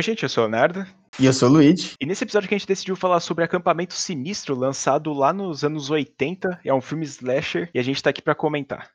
[0.00, 0.86] Oi, gente, eu sou o Leonardo.
[1.18, 1.92] E eu sou o Luigi.
[2.00, 5.90] E nesse episódio que a gente decidiu falar sobre Acampamento Sinistro, lançado lá nos anos
[5.90, 6.58] 80.
[6.64, 8.88] É um filme slasher e a gente tá aqui para comentar.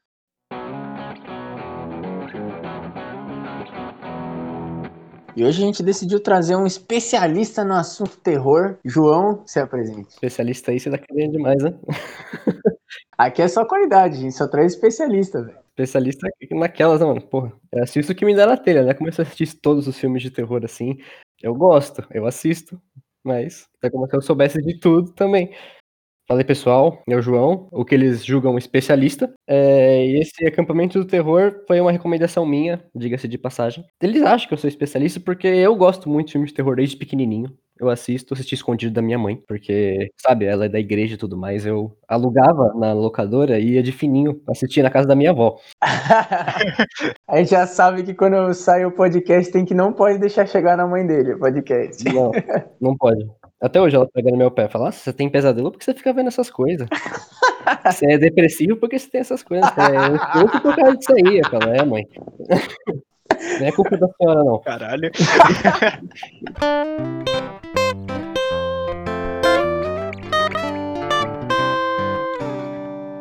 [5.36, 8.80] E hoje a gente decidiu trazer um especialista no assunto terror.
[8.84, 10.10] João, se apresente.
[10.10, 11.72] Especialista aí, você tá querendo demais, né?
[13.16, 15.65] Aqui é só qualidade, a gente só traz especialista, velho.
[15.78, 17.22] Especialista naquelas, né, mano?
[17.22, 18.94] Porra, eu assisto o que me dá na telha, né?
[18.94, 20.98] Começo a assistir todos os filmes de terror assim.
[21.44, 22.82] Eu gosto, eu assisto,
[23.22, 25.54] mas é como se eu soubesse de tudo também.
[26.28, 29.32] Fala aí, pessoal, é o João, o que eles julgam especialista.
[29.46, 33.86] É, e esse acampamento do terror foi uma recomendação minha, diga-se de passagem.
[34.02, 36.96] Eles acham que eu sou especialista porque eu gosto muito de filmes de terror desde
[36.96, 37.56] pequenininho.
[37.80, 41.38] Eu assisto, assisti escondido da minha mãe, porque, sabe, ela é da igreja e tudo
[41.38, 41.66] mais.
[41.66, 45.58] Eu alugava na locadora e ia de fininho assistir na casa da minha avó.
[47.28, 50.78] a gente já sabe que quando sai o podcast tem que não pode deixar chegar
[50.78, 52.04] na mãe dele o podcast.
[52.06, 52.32] Não,
[52.80, 53.30] não pode.
[53.62, 56.14] Até hoje ela pega no meu pé e fala: você tem pesadelo porque você fica
[56.14, 56.88] vendo essas coisas.
[57.84, 59.68] Você é depressivo porque você tem essas coisas.
[59.76, 61.40] É eu por causa disso aí.
[61.40, 62.04] Eu falo: é, mãe.
[63.60, 64.60] Não é culpa da senhora, não.
[64.60, 65.12] Caralho.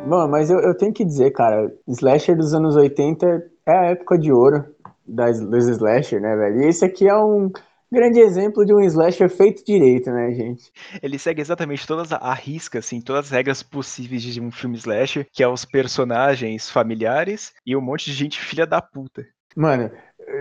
[0.07, 3.25] Bom, mas eu, eu tenho que dizer, cara, Slasher dos anos 80
[3.65, 4.63] é a época de ouro
[5.07, 6.61] das, dos Slasher, né, velho?
[6.61, 7.51] E esse aqui é um
[7.91, 10.71] grande exemplo de um slasher feito direito, né, gente?
[11.01, 15.27] Ele segue exatamente todas a risca, assim, todas as regras possíveis de um filme slasher,
[15.31, 19.25] que é os personagens familiares e um monte de gente filha da puta.
[19.55, 19.89] Mano,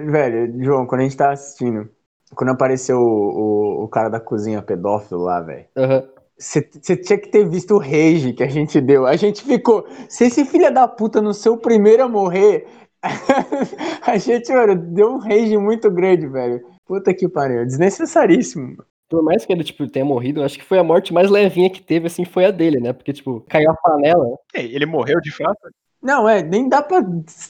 [0.06, 1.88] velho, João, quando a gente tá assistindo,
[2.34, 5.66] quando apareceu o, o, o cara da cozinha pedófilo lá, velho.
[5.76, 6.14] Uhum.
[6.36, 9.06] Você tinha que ter visto o rage que a gente deu.
[9.06, 9.86] A gente ficou.
[10.08, 12.66] Se esse filho da puta no seu primeiro a morrer,
[14.02, 16.60] a gente, mano, deu um rage muito grande, velho.
[16.84, 18.76] Puta que pariu, desnecessaríssimo.
[19.08, 21.80] Por mais que ele, tipo, tenha morrido, acho que foi a morte mais levinha que
[21.82, 22.92] teve, assim, foi a dele, né?
[22.92, 24.26] Porque, tipo, caiu a panela.
[24.54, 25.70] É, ele morreu de fato?
[26.04, 27.02] Não, é, nem dá pra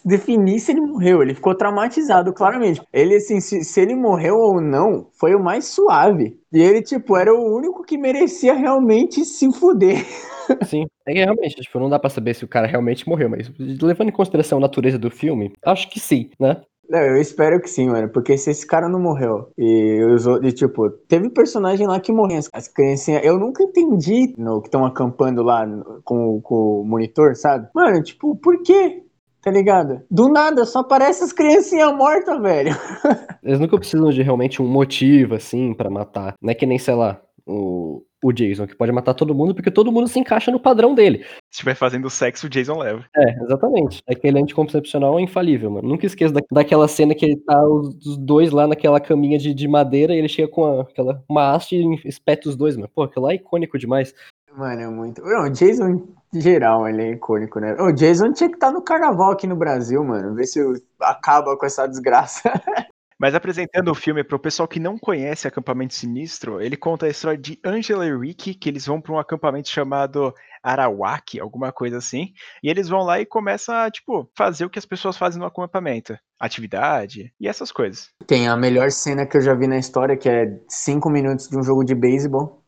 [0.05, 1.21] definir se ele morreu.
[1.21, 2.81] Ele ficou traumatizado, claramente.
[2.93, 6.39] Ele, assim, se, se, ele morreu ou não, foi o mais suave.
[6.53, 10.07] E ele, tipo, era o único que merecia realmente se fuder.
[10.63, 14.11] Sim, é realmente, tipo, não dá pra saber se o cara realmente morreu, mas levando
[14.11, 16.61] em consideração a natureza do filme, acho que sim, né?
[16.89, 18.09] Não, eu espero que sim, mano.
[18.09, 22.41] Porque se esse cara não morreu e os outros, tipo, teve personagem lá que morreu.
[22.53, 25.67] As criancinhas, eu nunca entendi no que estão acampando lá
[26.05, 27.69] com, com o monitor, sabe?
[27.75, 29.03] Mano, tipo, por quê?
[29.43, 30.01] Tá ligado?
[30.11, 32.75] Do nada, só aparece as criancinhas mortas, velho.
[33.43, 36.35] Eles nunca precisam de realmente um motivo, assim, para matar.
[36.41, 39.71] Não é que nem, sei lá, o, o Jason, que pode matar todo mundo, porque
[39.71, 41.19] todo mundo se encaixa no padrão dele.
[41.51, 43.05] Se estiver fazendo sexo, o Jason leva.
[43.15, 44.03] É, exatamente.
[44.09, 45.87] Aquele anticoncepcional é infalível, mano.
[45.87, 49.69] Nunca esqueço da, daquela cena que ele tá os dois lá naquela caminha de, de
[49.69, 52.89] madeira e ele chega com a, aquela, uma haste e espeta os dois, mano.
[52.95, 54.15] Pô, aquilo lá é icônico demais.
[54.57, 55.21] Mano, é muito.
[55.21, 57.75] Não, o Jason, em geral, ele é icônico, né?
[57.75, 60.35] O Jason tinha que estar tá no carnaval aqui no Brasil, mano.
[60.35, 60.61] Ver se
[61.01, 62.51] acaba com essa desgraça.
[63.19, 67.09] Mas apresentando o filme para o pessoal que não conhece Acampamento Sinistro, ele conta a
[67.09, 71.99] história de Angela e Ricky, que eles vão para um acampamento chamado Arawak, alguma coisa
[71.99, 72.33] assim,
[72.63, 75.47] e eles vão lá e começam a, tipo, fazer o que as pessoas fazem no
[75.47, 78.09] acampamento, atividade e essas coisas.
[78.27, 81.57] Tem a melhor cena que eu já vi na história, que é cinco minutos de
[81.59, 82.64] um jogo de beisebol.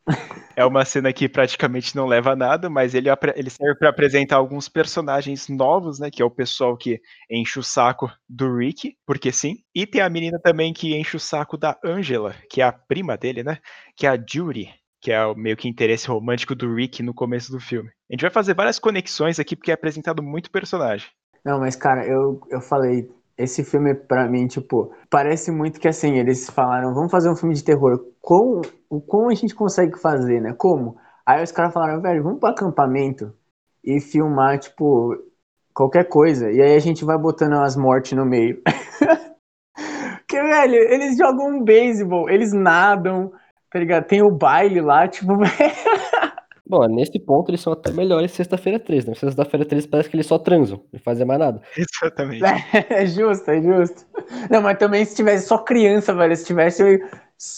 [0.55, 4.37] É uma cena que praticamente não leva a nada, mas ele, ele serve para apresentar
[4.37, 6.09] alguns personagens novos, né?
[6.09, 9.57] Que é o pessoal que enche o saco do Rick, porque sim.
[9.75, 13.15] E tem a menina também que enche o saco da Angela, que é a prima
[13.15, 13.59] dele, né?
[13.95, 17.51] Que é a Judy, que é o meio que interesse romântico do Rick no começo
[17.51, 17.89] do filme.
[18.09, 21.07] A gente vai fazer várias conexões aqui, porque é apresentado muito personagem.
[21.45, 26.17] Não, mas cara, eu, eu falei, esse filme, para mim, tipo, parece muito que assim,
[26.17, 28.03] eles falaram, vamos fazer um filme de terror.
[28.19, 28.61] Como,
[29.07, 30.53] como a gente consegue fazer, né?
[30.57, 30.97] Como?
[31.25, 33.33] Aí os caras falaram, velho, vamos pro acampamento
[33.83, 35.15] e filmar, tipo,
[35.73, 36.51] qualquer coisa.
[36.51, 38.61] E aí a gente vai botando as mortes no meio.
[40.27, 43.31] que, velho, eles jogam um beisebol, eles nadam,
[43.69, 44.07] tá ligado?
[44.07, 45.33] Tem o baile lá, tipo,
[46.69, 49.15] Bom, nesse ponto eles são até melhores sexta-feira 13, né?
[49.15, 51.61] Sexta-feira 13 parece que eles só transam, não fazem mais nada.
[51.77, 52.43] Exatamente.
[52.43, 54.05] É, é justo, é justo.
[54.49, 57.01] Não, mas também se tivesse só criança, velho, se tivesse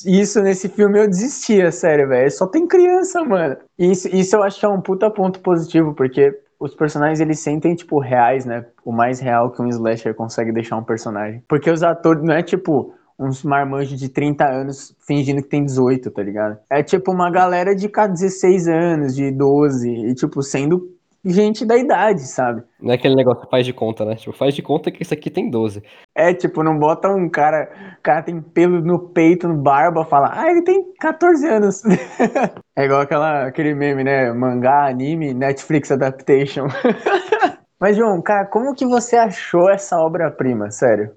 [0.06, 2.30] isso nesse filme eu desistia, sério, velho.
[2.30, 3.58] Só tem criança, mano.
[3.78, 7.74] Isso, isso eu acho que é um puta ponto positivo, porque os personagens eles sentem,
[7.74, 8.66] tipo, reais, né?
[8.84, 11.42] O mais real que um slasher consegue deixar um personagem.
[11.48, 16.10] Porque os atores não é tipo uns marmanjos de 30 anos fingindo que tem 18,
[16.10, 16.58] tá ligado?
[16.70, 22.22] É tipo uma galera de 16 anos, de 12, e tipo, sendo gente da idade,
[22.22, 22.64] sabe?
[22.82, 24.16] Não é aquele negócio que faz de conta, né?
[24.16, 25.84] Tipo, faz de conta que esse aqui tem 12.
[26.16, 27.70] É, tipo, não bota um cara,
[28.00, 31.84] o cara tem pelo no peito, no barba, fala, ah, ele tem 14 anos.
[32.78, 34.32] é igual aquela, aquele meme, né?
[34.32, 36.68] Mangá, anime, Netflix adaptation.
[37.80, 41.12] Mas, João, cara, como que você achou essa obra-prima, sério?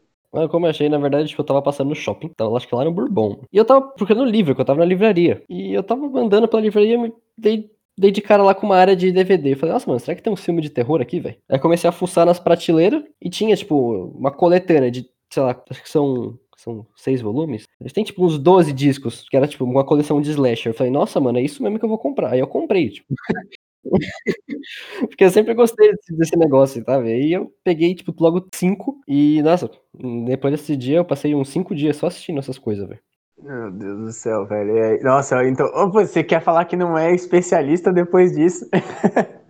[0.51, 2.85] Como eu achei, na verdade, tipo, eu tava passando no shopping, tava acho que lá
[2.85, 3.43] no Bourbon.
[3.53, 5.43] E eu tava procurando livro, que eu tava na livraria.
[5.49, 8.77] E eu tava andando pela livraria e me dei, dei de cara lá com uma
[8.77, 9.53] área de DVD.
[9.53, 11.37] Eu falei, nossa, mano, será que tem um filme de terror aqui, velho?
[11.51, 13.77] Aí comecei a fuçar nas prateleiras e tinha, tipo,
[14.17, 17.65] uma coletânea de, sei lá, acho que são são seis volumes.
[17.81, 20.71] Eles têm, tipo, uns 12 discos, que era, tipo, uma coleção de slasher.
[20.71, 22.31] Eu falei, nossa, mano, é isso mesmo que eu vou comprar.
[22.33, 23.13] Aí eu comprei, tipo.
[25.09, 26.99] Porque eu sempre gostei desse negócio, tá?
[26.99, 29.71] Aí eu peguei, tipo, logo cinco e, nossa,
[30.27, 33.01] depois desse dia eu passei uns cinco dias só assistindo essas coisas, velho.
[33.43, 35.03] Meu Deus do céu, velho.
[35.03, 38.69] Nossa, então, você quer falar que não é especialista depois disso?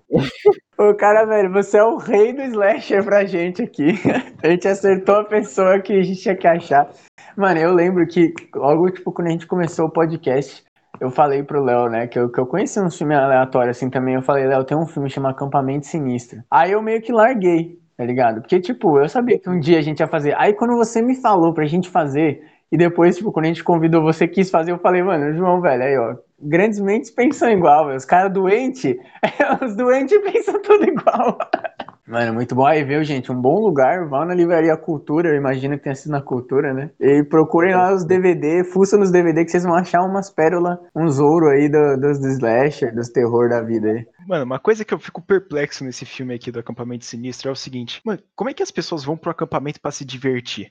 [0.78, 3.92] Ô, cara, velho, você é o rei do slasher pra gente aqui.
[4.42, 6.90] A gente acertou a pessoa que a gente tinha que achar.
[7.36, 10.64] Mano, eu lembro que logo, tipo, quando a gente começou o podcast,
[11.02, 14.14] eu falei pro Léo, né, que eu, que eu conheci um filme aleatório assim também.
[14.14, 16.44] Eu falei, Léo, tem um filme chamado Acampamento Sinistro.
[16.48, 18.40] Aí eu meio que larguei, tá ligado?
[18.40, 20.32] Porque, tipo, eu sabia que um dia a gente ia fazer.
[20.38, 24.00] Aí quando você me falou pra gente fazer, e depois, tipo, quando a gente convidou,
[24.00, 27.96] você quis fazer, eu falei, mano, João, velho, aí, ó, grandes mentes pensam igual, velho.
[27.96, 28.96] Os caras doentes,
[29.60, 31.36] os doentes pensam tudo igual.
[32.12, 32.66] Mano, muito bom.
[32.66, 33.32] Aí, viu, gente?
[33.32, 34.06] Um bom lugar.
[34.06, 36.90] Vá na Livraria Cultura, eu imagino que tenha sido na Cultura, né?
[37.00, 41.18] E procurem lá os DVD, fuça nos DVD que vocês vão achar umas pérolas, uns
[41.18, 44.06] ouro aí do, dos do slasher, dos terror da vida aí.
[44.28, 47.56] Mano, uma coisa que eu fico perplexo nesse filme aqui do Acampamento Sinistro é o
[47.56, 50.70] seguinte: mano, como é que as pessoas vão pro acampamento para se divertir?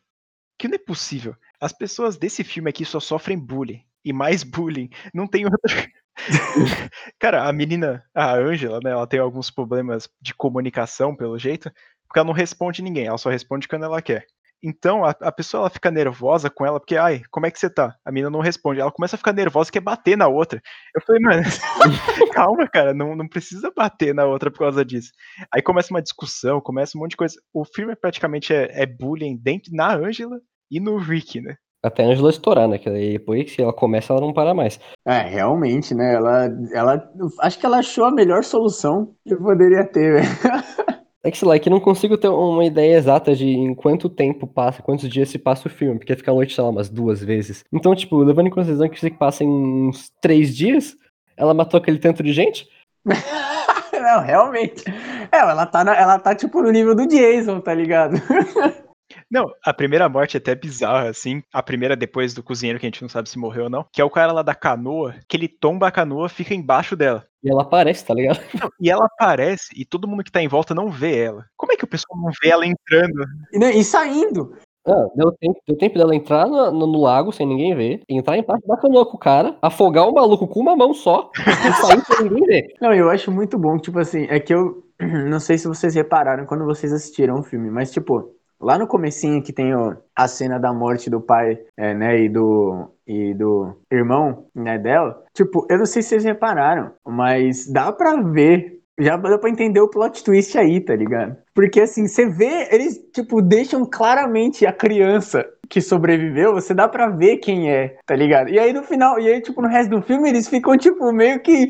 [0.60, 1.36] Que não é possível.
[1.60, 3.82] As pessoas desse filme aqui só sofrem bullying.
[4.06, 4.92] E mais bullying.
[5.12, 5.88] Não tem outra.
[7.20, 11.72] Cara, a menina, a Angela, né, ela tem alguns problemas de comunicação, pelo jeito,
[12.08, 14.26] porque ela não responde ninguém, ela só responde quando ela quer.
[14.64, 17.68] Então, a, a pessoa ela fica nervosa com ela, porque, ai, como é que você
[17.68, 17.96] tá?
[18.06, 18.80] A menina não responde.
[18.80, 20.62] Ela começa a ficar nervosa e quer bater na outra.
[20.96, 21.42] Eu falei, mano,
[22.32, 25.12] calma, cara, não, não precisa bater na outra por causa disso.
[25.52, 27.36] Aí começa uma discussão, começa um monte de coisa.
[27.52, 31.58] O filme praticamente é, é bullying dentro na Angela e no Rick, né?
[31.84, 32.78] Até a Angela estourar, né?
[32.78, 34.80] Que depois que ela começa, ela não para mais.
[35.06, 36.14] É, realmente, né?
[36.14, 37.12] Ela, ela.
[37.40, 40.28] Acho que ela achou a melhor solução que poderia ter, velho.
[41.24, 44.10] É que, sei lá, é que não consigo ter uma ideia exata de em quanto
[44.10, 46.90] tempo passa, quantos dias se passa o filme, porque fica a noite, sei lá, umas
[46.90, 47.64] duas vezes.
[47.72, 50.98] Então, tipo, levando em consideração que você passa em uns três dias,
[51.38, 52.68] ela matou aquele tanto de gente?
[53.06, 54.84] não, realmente.
[55.32, 58.16] É, ela tá, na, ela tá, tipo, no nível do Jason, tá ligado?
[59.32, 61.42] Não, a primeira morte é até bizarra, assim.
[61.54, 63.86] A primeira depois do cozinheiro, que a gente não sabe se morreu ou não.
[63.94, 67.26] Que é o cara lá da canoa, que ele tomba a canoa, fica embaixo dela.
[67.42, 68.40] E ela aparece, tá ligado?
[68.60, 71.46] Não, e ela aparece e todo mundo que tá em volta não vê ela.
[71.56, 73.26] Como é que o pessoal não vê ela entrando?
[73.54, 74.54] E, e saindo.
[74.86, 78.38] Ah, deu, tempo, deu tempo dela entrar no, no, no, lago sem ninguém ver, entrar
[78.38, 82.04] embaixo da canoa com o cara, afogar o maluco com uma mão só e sair
[82.04, 82.74] sem ninguém ver.
[82.82, 84.84] Não, eu acho muito bom, tipo assim, é que eu
[85.30, 89.42] não sei se vocês repararam quando vocês assistiram o filme, mas tipo, Lá no comecinho
[89.42, 93.76] que tem o, a cena da morte do pai, é, né, e do, e do
[93.92, 95.24] irmão, né, dela.
[95.34, 99.80] Tipo, eu não sei se vocês repararam, mas dá pra ver já dá pra entender
[99.80, 101.36] o plot twist aí, tá ligado?
[101.56, 107.08] Porque assim, você vê, eles, tipo, deixam claramente a criança que sobreviveu, você dá pra
[107.08, 108.50] ver quem é, tá ligado?
[108.50, 111.40] E aí no final, e aí, tipo, no resto do filme, eles ficam, tipo, meio
[111.40, 111.70] que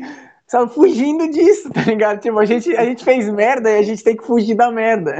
[0.52, 2.20] sabe, fugindo disso, tá ligado?
[2.20, 5.10] Tipo, a gente, a gente fez merda e a gente tem que fugir da merda.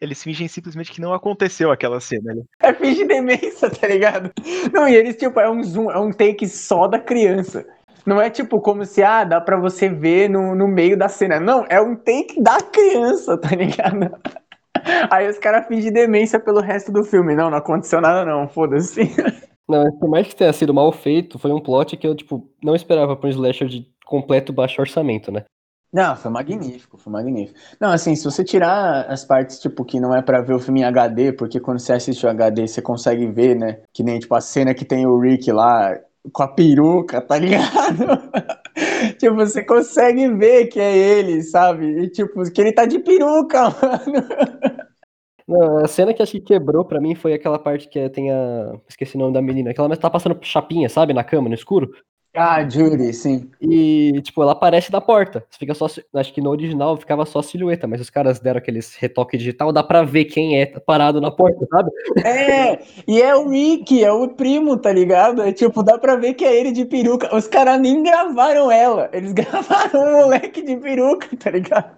[0.00, 2.44] Eles fingem simplesmente que não aconteceu aquela cena ali.
[2.62, 4.30] É fingir demência, tá ligado?
[4.70, 7.64] Não, e eles, tipo, é um zoom, é um take só da criança.
[8.04, 11.40] Não é tipo como se, ah, dá pra você ver no, no meio da cena.
[11.40, 14.10] Não, é um take da criança, tá ligado?
[15.10, 17.34] Aí os caras fingem demência pelo resto do filme.
[17.34, 19.00] Não, não aconteceu nada não, foda-se.
[19.70, 22.74] Não, por mais que tenha sido mal feito, foi um plot que eu, tipo, não
[22.74, 25.44] esperava pra um slasher de completo baixo orçamento, né?
[25.92, 27.58] Não, foi magnífico, foi magnífico.
[27.80, 30.80] Não, assim, se você tirar as partes, tipo, que não é para ver o filme
[30.80, 33.82] em HD, porque quando você assiste o HD, você consegue ver, né?
[33.92, 35.96] Que nem, tipo, a cena que tem o Rick lá
[36.32, 38.04] com a peruca, tá ligado?
[39.18, 41.86] tipo, você consegue ver que é ele, sabe?
[42.04, 44.28] E, tipo, que ele tá de peruca, mano.
[45.48, 48.72] Não, a cena que acho que quebrou pra mim foi aquela parte que tem a.
[48.88, 49.74] Esqueci o nome da menina.
[49.74, 51.12] Que ela tá passando chapinha, sabe?
[51.12, 51.90] Na cama, no escuro.
[52.34, 53.50] Ah, Judy, sim.
[53.60, 55.44] E, tipo, ela aparece na porta.
[55.50, 55.86] Fica só.
[56.14, 59.82] Acho que no original ficava só silhueta, mas os caras deram aqueles retoque digital, dá
[59.82, 61.90] pra ver quem é parado na porta, sabe?
[62.24, 65.42] É, e é o Mickey, é o primo, tá ligado?
[65.42, 67.34] É tipo, dá pra ver que é ele de peruca.
[67.34, 71.90] Os caras nem gravaram ela, eles gravaram o moleque de peruca, tá ligado?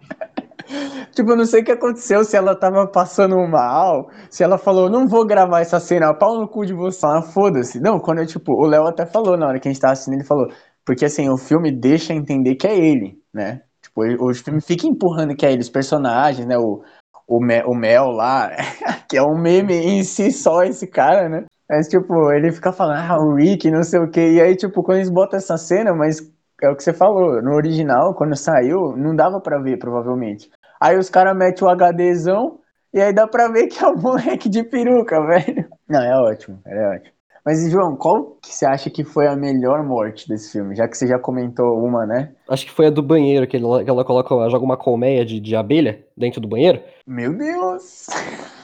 [1.13, 4.89] Tipo, eu não sei o que aconteceu, se ela tava passando mal, se ela falou,
[4.89, 7.05] não vou gravar essa cena, pau no cu de você.
[7.07, 7.81] Ah, foda-se.
[7.81, 10.15] Não, quando eu, tipo, o Léo até falou na hora que a gente tava assistindo,
[10.15, 10.49] ele falou,
[10.85, 13.63] porque assim, o filme deixa entender que é ele, né?
[13.83, 16.57] Tipo, o filme fica empurrando que é ele, os personagens, né?
[16.59, 16.83] O,
[17.27, 18.51] o, Mel, o Mel lá,
[19.09, 21.45] que é um meme em si só esse cara, né?
[21.69, 24.33] Mas, tipo, ele fica falando, ah, o Rick, não sei o quê.
[24.33, 26.21] E aí, tipo, quando eles botam essa cena, mas
[26.63, 30.51] é o que você falou, no original, quando saiu, não dava para ver, provavelmente.
[30.83, 32.59] Aí os caras metem o HDzão
[32.93, 35.69] e aí dá pra ver que é o moleque de peruca, velho.
[35.89, 37.15] Não, é ótimo, é ótimo.
[37.45, 40.75] Mas, João, qual que você acha que foi a melhor morte desse filme?
[40.75, 42.33] Já que você já comentou uma, né?
[42.49, 45.25] Acho que foi a do banheiro, que ela, que ela coloca, ela joga uma colmeia
[45.25, 46.83] de, de abelha dentro do banheiro.
[47.07, 48.07] Meu Deus!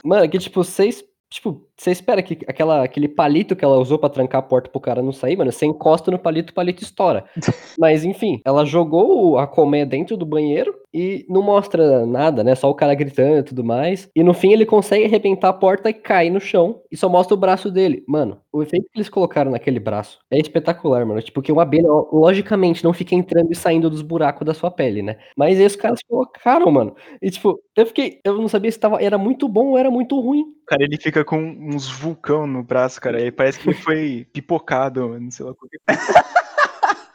[0.03, 4.09] Mano, que tipo, vocês Tipo, você espera que aquela, aquele palito que ela usou para
[4.09, 7.23] trancar a porta pro cara não sair, mano, você encosta no palito, o palito estoura.
[7.79, 12.55] Mas enfim, ela jogou a colmeia dentro do banheiro e não mostra nada, né?
[12.55, 14.09] Só o cara gritando e tudo mais.
[14.15, 17.33] E no fim ele consegue arrebentar a porta e cair no chão e só mostra
[17.33, 18.03] o braço dele.
[18.07, 21.21] Mano, o efeito que eles colocaram naquele braço é espetacular, mano.
[21.21, 25.01] Tipo, que uma abelha, logicamente, não fica entrando e saindo dos buracos da sua pele,
[25.01, 25.17] né?
[25.37, 26.95] Mas aí os caras colocaram, mano.
[27.21, 30.19] E tipo, eu fiquei, eu não sabia se tava, era muito bom ou era muito
[30.19, 30.43] ruim.
[30.67, 33.21] Cara, ele fica com uns vulcão no braço, cara.
[33.21, 35.53] E parece que ele foi pipocado, não sei lá.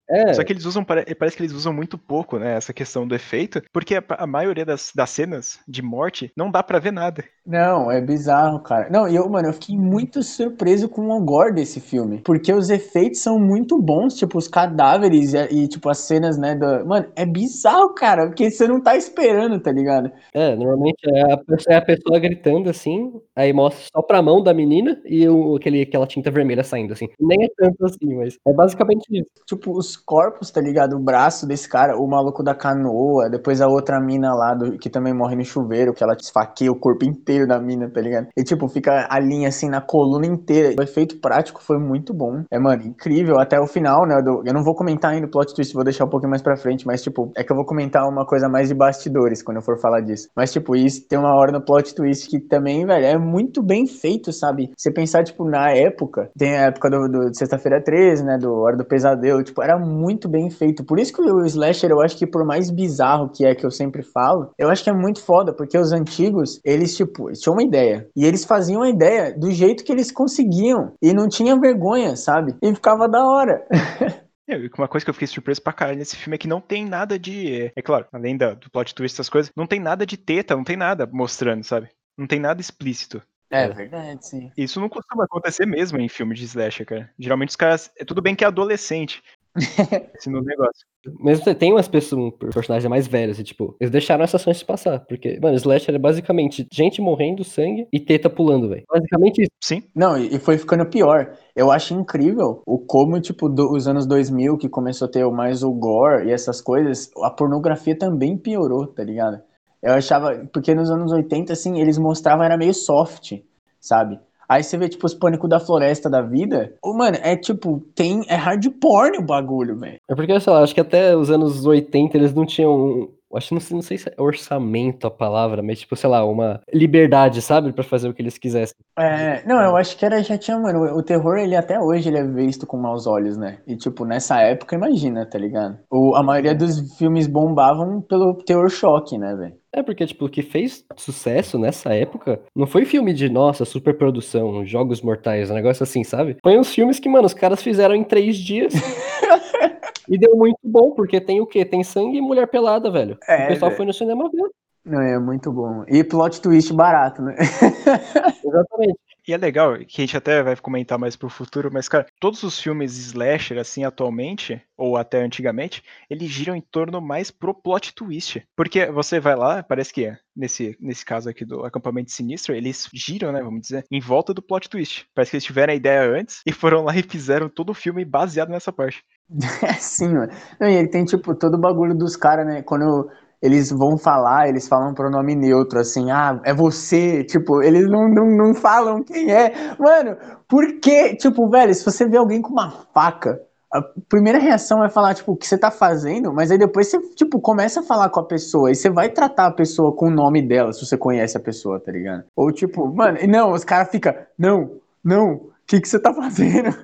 [0.08, 0.34] É.
[0.34, 3.62] Só que eles usam, parece que eles usam muito pouco, né, essa questão do efeito,
[3.72, 7.24] porque a, a maioria das, das cenas de morte não dá para ver nada.
[7.46, 8.88] Não, é bizarro, cara.
[8.90, 12.70] Não, e eu, mano, eu fiquei muito surpreso com o gore desse filme, porque os
[12.70, 16.86] efeitos são muito bons, tipo, os cadáveres e, e tipo, as cenas, né, do...
[16.86, 20.10] Mano, é bizarro, cara, porque você não tá esperando, tá ligado?
[20.32, 24.54] É, normalmente é a, é a pessoa gritando, assim, aí mostra só pra mão da
[24.54, 27.08] menina e o, aquele, aquela tinta vermelha saindo, assim.
[27.20, 29.28] Nem é tanto assim, mas é basicamente isso.
[29.46, 30.96] Tipo, os corpos, tá ligado?
[30.96, 34.90] O braço desse cara, o maluco da canoa, depois a outra mina lá do, que
[34.90, 38.28] também morre no chuveiro, que ela esfaqueia o corpo inteiro da mina, tá ligado?
[38.36, 40.74] E tipo, fica a linha assim na coluna inteira.
[40.78, 42.44] O efeito prático foi muito bom.
[42.50, 44.16] É, mano, incrível até o final, né?
[44.44, 46.86] Eu não vou comentar ainda o plot twist, vou deixar um pouquinho mais pra frente,
[46.86, 49.78] mas tipo, é que eu vou comentar uma coisa mais de bastidores quando eu for
[49.78, 50.28] falar disso.
[50.36, 53.86] Mas tipo, isso tem uma hora no plot twist que também, velho, é muito bem
[53.86, 54.72] feito, sabe?
[54.76, 58.38] Você pensar, tipo, na época, tem a época do, do Sexta-feira 13, né?
[58.38, 60.84] Do Hora do Pesadelo, tipo, era muito bem feito.
[60.84, 63.70] Por isso que o slasher, eu acho que por mais bizarro que é que eu
[63.70, 67.62] sempre falo, eu acho que é muito foda, porque os antigos, eles, tipo, tinham uma
[67.62, 68.08] ideia.
[68.16, 70.92] E eles faziam a ideia do jeito que eles conseguiam.
[71.02, 72.54] E não tinha vergonha, sabe?
[72.62, 73.66] E ficava da hora.
[74.46, 76.84] É, uma coisa que eu fiquei surpreso pra caralho nesse filme é que não tem
[76.84, 77.72] nada de.
[77.74, 80.64] É claro, além da, do plot twist, essas coisas, não tem nada de teta, não
[80.64, 81.88] tem nada mostrando, sabe?
[82.16, 83.22] Não tem nada explícito.
[83.50, 84.50] É verdade, sim.
[84.56, 87.10] Isso não costuma acontecer mesmo em filme de slasher, cara.
[87.18, 87.90] Geralmente os caras.
[87.96, 89.22] É tudo bem que é adolescente,
[90.16, 90.84] esse no negócio.
[91.20, 95.00] Mesmo tem umas pessoas, personagens mais velhos, e tipo, eles deixaram essa chance passar.
[95.00, 98.84] Porque, mano, Slasher é basicamente gente morrendo, sangue e teta pulando, velho.
[98.90, 99.50] Basicamente isso.
[99.62, 99.82] Sim.
[99.94, 101.36] Não, e foi ficando pior.
[101.54, 105.72] Eu acho incrível o como, tipo, dos anos 2000, que começou a ter mais o
[105.72, 109.40] gore e essas coisas, a pornografia também piorou, tá ligado?
[109.82, 113.34] Eu achava, porque nos anos 80, assim, eles mostravam, era meio soft,
[113.78, 114.18] sabe?
[114.48, 116.74] Aí você vê, tipo, os pânicos da floresta da vida.
[116.82, 118.24] Oh, mano, é tipo, tem.
[118.28, 119.98] É hard porn o bagulho, velho.
[120.08, 123.08] É porque, sei lá, acho que até os anos 80 eles não tinham.
[123.34, 126.60] Acho que não, não sei se é orçamento a palavra, mas tipo, sei lá, uma
[126.72, 127.72] liberdade, sabe?
[127.72, 128.76] para fazer o que eles quisessem.
[128.96, 132.18] É, não, eu acho que era, já tinha, mano, o terror, ele até hoje ele
[132.18, 133.58] é visto com maus olhos, né?
[133.66, 135.78] E tipo, nessa época, imagina, tá ligado?
[135.90, 139.54] O, a maioria dos filmes bombavam pelo terror choque, né, velho?
[139.76, 144.64] É porque, tipo, o que fez sucesso nessa época não foi filme de, nossa, superprodução,
[144.64, 146.36] jogos mortais, um negócio assim, sabe?
[146.40, 148.72] Foi uns filmes que, mano, os caras fizeram em três dias.
[150.08, 151.64] e deu muito bom, porque tem o quê?
[151.64, 153.18] Tem sangue e mulher pelada, velho.
[153.26, 154.48] É, o pessoal foi no cinema ver.
[154.84, 155.84] Não, é muito bom.
[155.88, 157.34] E plot twist barato, né?
[158.44, 158.98] Exatamente.
[159.26, 162.42] E é legal, que a gente até vai comentar mais pro futuro, mas, cara, todos
[162.42, 167.94] os filmes slasher, assim, atualmente, ou até antigamente, eles giram em torno mais pro plot
[167.94, 168.46] twist.
[168.54, 172.86] Porque você vai lá, parece que é, nesse, nesse caso aqui do acampamento sinistro, eles
[172.92, 175.06] giram, né, vamos dizer, em volta do plot twist.
[175.14, 178.04] Parece que eles tiveram a ideia antes e foram lá e fizeram todo o filme
[178.04, 179.02] baseado nessa parte.
[179.64, 180.30] É sim, mano.
[180.60, 182.62] E ele tem, tipo, todo o bagulho dos caras, né?
[182.62, 183.10] Quando
[183.44, 188.24] eles vão falar, eles falam pronome neutro, assim, ah, é você, tipo, eles não, não,
[188.24, 189.52] não falam quem é.
[189.78, 190.16] Mano,
[190.48, 191.14] por quê?
[191.14, 193.38] Tipo, velho, se você vê alguém com uma faca,
[193.70, 196.98] a primeira reação é falar, tipo, o que você tá fazendo, mas aí depois você,
[197.14, 200.10] tipo, começa a falar com a pessoa e você vai tratar a pessoa com o
[200.10, 202.24] nome dela, se você conhece a pessoa, tá ligado?
[202.34, 204.70] Ou tipo, mano, e não, os caras ficam, não,
[205.04, 206.74] não, o que, que você tá fazendo?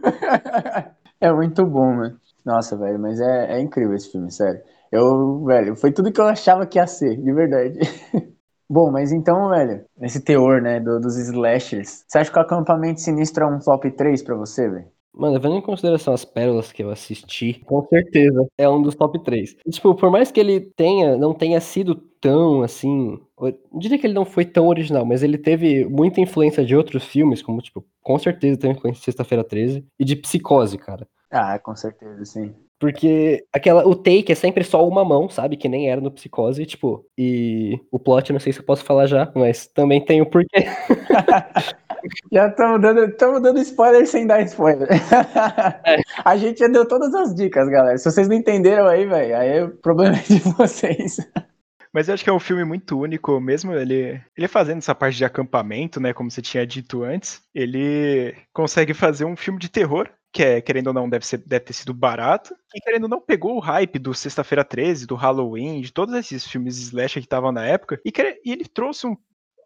[1.19, 2.21] é muito bom, mano.
[2.45, 4.61] Nossa, velho, mas é, é incrível esse filme, sério.
[4.91, 7.79] Eu, velho, foi tudo que eu achava que ia ser, de verdade.
[8.69, 13.01] Bom, mas então, velho, esse teor, né, do, dos slashers, você acha que o acampamento
[13.01, 14.87] sinistro é um top 3 pra você, velho?
[15.13, 19.23] Mano, levando em consideração as pérolas que eu assisti, com certeza é um dos top
[19.25, 19.57] 3.
[19.67, 23.21] E, tipo, por mais que ele tenha, não tenha sido tão assim.
[23.41, 27.05] Eu diria que ele não foi tão original, mas ele teve muita influência de outros
[27.05, 31.09] filmes, como, tipo, com certeza tem influência de Sexta-feira 13 e de Psicose, cara.
[31.29, 32.55] Ah, com certeza, sim.
[32.81, 35.59] Porque aquela, o take é sempre só uma mão, sabe?
[35.59, 39.07] Que nem era no Psicose, tipo, e o plot, não sei se eu posso falar
[39.07, 40.65] já, mas também tem o porquê.
[42.33, 44.89] já estamos dando, dando spoiler sem dar spoiler.
[45.85, 46.01] É.
[46.25, 47.99] A gente já deu todas as dicas, galera.
[47.99, 51.19] Se vocês não entenderam aí, velho, aí o problema é de vocês.
[51.93, 55.19] Mas eu acho que é um filme muito único, mesmo ele, ele fazendo essa parte
[55.19, 60.09] de acampamento, né, como você tinha dito antes, ele consegue fazer um filme de terror
[60.33, 63.21] que é, querendo ou não, deve, ser, deve ter sido barato, e querendo ou não,
[63.21, 67.51] pegou o hype do Sexta-feira 13, do Halloween, de todos esses filmes slasher que estavam
[67.51, 69.17] na época, e, que, e ele trouxe um,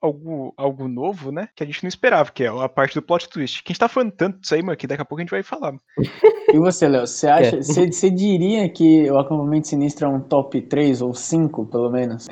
[0.05, 3.29] algo, algo novo, né, que a gente não esperava, que é a parte do plot
[3.29, 3.63] twist.
[3.63, 5.75] Quem está falando tanto disso aí, mano, que daqui a pouco a gente vai falar.
[6.53, 10.61] E você, Léo, você acha, você, você diria que o Acampamento Sinistro é um top
[10.63, 12.29] 3 ou 5, pelo menos?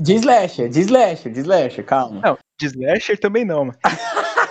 [0.00, 2.20] De slasher, de slasher, de slasher, calma.
[2.20, 3.78] Não, de slasher também não, mano.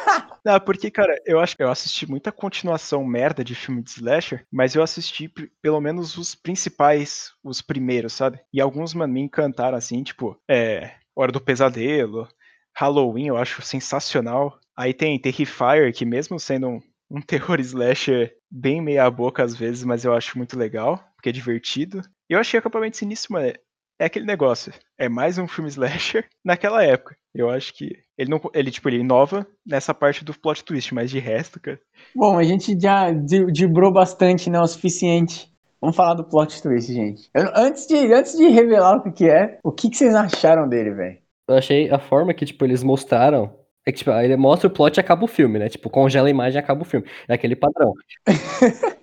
[0.46, 4.46] Não, porque, cara, eu acho que eu assisti muita continuação merda de filme de slasher,
[4.52, 5.30] mas eu assisti
[5.62, 8.40] pelo menos os principais, os primeiros, sabe?
[8.52, 10.96] E alguns, mano, me encantaram, assim, tipo, é.
[11.16, 12.28] Hora do Pesadelo,
[12.76, 14.60] Halloween, eu acho sensacional.
[14.76, 19.84] Aí tem Terrifier, que mesmo sendo um, um terror slasher bem meia boca às vezes,
[19.86, 22.02] mas eu acho muito legal, porque é divertido.
[22.28, 23.54] Eu achei Acampamento Sinistro, mano,
[24.04, 24.74] é aquele negócio.
[24.98, 27.16] É mais um filme slasher naquela época.
[27.34, 31.10] Eu acho que ele não, ele tipo, ele inova nessa parte do plot twist, mas
[31.10, 31.80] de resto, cara.
[32.14, 35.52] Bom, a gente já dibrou bastante, né, o suficiente.
[35.82, 37.30] Vamos falar do plot twist, gente.
[37.34, 40.68] Eu, antes, de, antes de revelar o que, que é, o que, que vocês acharam
[40.68, 41.18] dele, velho?
[41.48, 43.54] Eu achei a forma que, tipo, eles mostraram.
[43.86, 45.68] É que, tipo, ele mostra o plot e acaba o filme, né?
[45.68, 47.06] Tipo, congela a imagem e acaba o filme.
[47.28, 47.94] É aquele padrão.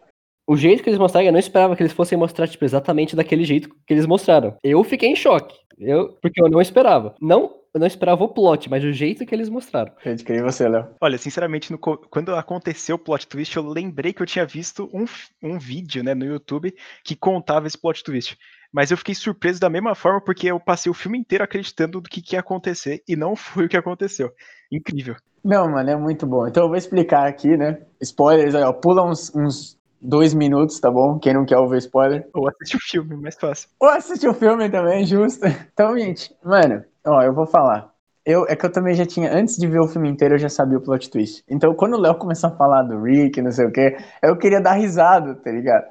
[0.50, 3.44] o jeito que eles mostraram, eu não esperava que eles fossem mostrar, tipo, exatamente daquele
[3.44, 4.56] jeito que eles mostraram.
[4.64, 5.56] Eu fiquei em choque.
[5.78, 7.14] Eu, porque eu não esperava.
[7.20, 9.92] Não eu não esperava o plot, mas o jeito que eles mostraram.
[10.04, 10.88] Eu queria você, Léo.
[11.00, 15.04] Olha, sinceramente, no, quando aconteceu o plot twist, eu lembrei que eu tinha visto um,
[15.40, 18.36] um vídeo né, no YouTube que contava esse plot twist.
[18.72, 22.10] Mas eu fiquei surpreso da mesma forma porque eu passei o filme inteiro acreditando do
[22.10, 24.32] que, que ia acontecer e não foi o que aconteceu.
[24.72, 25.14] Incrível.
[25.44, 26.48] Não, mano, é muito bom.
[26.48, 27.80] Então eu vou explicar aqui, né?
[28.02, 31.18] Spoilers, ó, pula uns, uns dois minutos, tá bom?
[31.18, 32.28] Quem não quer ouvir spoiler.
[32.34, 33.68] Ou assistir o filme, mais fácil.
[33.78, 35.46] Ou assistir o filme também, justo.
[35.72, 37.90] Então, gente, mano, ó, eu vou falar.
[38.24, 40.48] Eu, é que eu também já tinha, antes de ver o filme inteiro, eu já
[40.48, 41.42] sabia o plot twist.
[41.48, 44.60] Então, quando o Léo começou a falar do Rick, não sei o quê, eu queria
[44.60, 45.86] dar risada, tá ligado?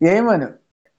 [0.00, 0.54] E aí, mano,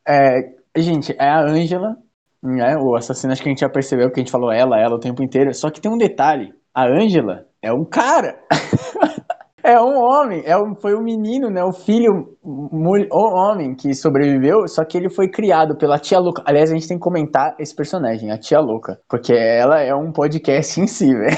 [0.07, 1.97] é, gente, é a Angela,
[2.41, 2.75] né?
[2.77, 4.99] O assassino, acho que a gente já percebeu que a gente falou ela, ela o
[4.99, 5.53] tempo inteiro.
[5.53, 8.39] Só que tem um detalhe: a Angela é um cara.
[9.63, 11.63] É um homem, é um, foi um menino, né?
[11.63, 16.41] O filho, o homem que sobreviveu, só que ele foi criado pela tia louca.
[16.45, 20.11] Aliás, a gente tem que comentar esse personagem, a tia louca, porque ela é um
[20.11, 21.37] podcast em si, velho.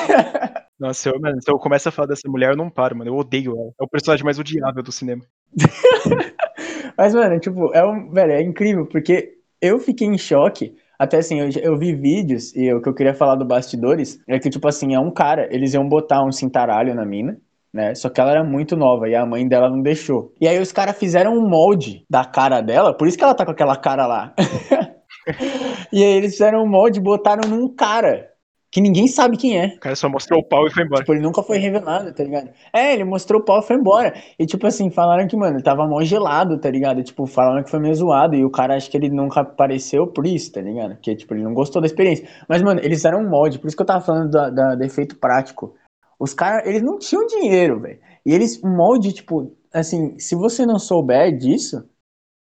[0.80, 3.10] Nossa, eu, mano, se eu começo a falar dessa mulher, eu não paro, mano.
[3.10, 3.72] Eu odeio ela.
[3.80, 5.24] É o personagem mais odiável do cinema.
[6.98, 8.10] Mas, mano, tipo, é um.
[8.10, 10.76] Velho, é incrível, porque eu fiquei em choque.
[10.98, 14.40] Até assim, eu, eu vi vídeos, e o que eu queria falar do bastidores é
[14.40, 17.38] que, tipo assim, é um cara, eles iam botar um cintaralho na mina
[17.74, 17.96] né?
[17.96, 20.34] Só que ela era muito nova e a mãe dela não deixou.
[20.40, 23.46] E aí os caras fizeram um molde da cara dela, por isso que ela tá
[23.46, 24.34] com aquela cara lá.
[25.92, 28.34] e aí eles fizeram um molde e botaram num cara
[28.74, 29.68] que ninguém sabe quem é.
[29.68, 31.02] O cara só mostrou o pau e foi embora.
[31.02, 32.50] Tipo, ele nunca foi revelado, tá ligado?
[32.74, 34.16] É, ele mostrou o pau e foi embora.
[34.40, 37.04] E tipo assim, falaram que, mano, tava mó gelado, tá ligado?
[37.04, 38.36] Tipo, falaram que foi meio zoado.
[38.36, 40.96] E o cara acho que ele nunca apareceu por isso, tá ligado?
[40.96, 42.28] Porque, tipo, ele não gostou da experiência.
[42.50, 44.84] Mas, mano, eles fizeram um molde, por isso que eu tava falando da, da, do
[44.84, 45.76] efeito prático.
[46.24, 48.00] Os caras, eles não tinham dinheiro, velho.
[48.26, 51.84] E eles, um molde, tipo, assim, se você não souber disso,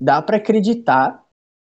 [0.01, 1.21] dá para acreditar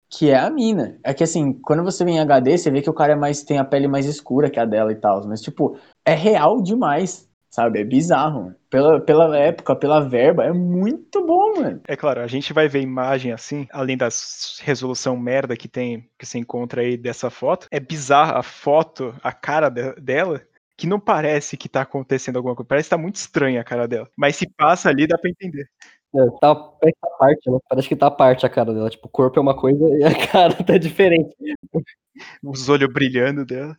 [0.09, 0.97] que é a mina.
[1.03, 3.43] É que assim, quando você vê em HD, você vê que o cara é mais,
[3.43, 5.27] tem a pele mais escura que a dela e tal.
[5.27, 7.81] Mas, tipo, é real demais, sabe?
[7.81, 8.55] É bizarro, mano.
[8.67, 11.81] Pela, pela época, pela verba, é muito bom, mano.
[11.87, 14.09] É claro, a gente vai ver imagem assim, além da
[14.63, 17.67] resolução merda que tem, que se encontra aí dessa foto.
[17.69, 20.41] É bizarra a foto, a cara de, dela
[20.77, 22.67] que não parece que tá acontecendo alguma coisa.
[22.67, 24.07] Parece que tá muito estranha a cara dela.
[24.15, 25.67] Mas se passa ali, dá pra entender.
[26.15, 27.57] É, tá, parece que tá parte, né?
[27.69, 28.89] Parece que tá parte a cara dela.
[28.89, 31.35] Tipo, o corpo é uma coisa e a cara tá diferente.
[32.43, 33.75] Os olhos brilhando dela.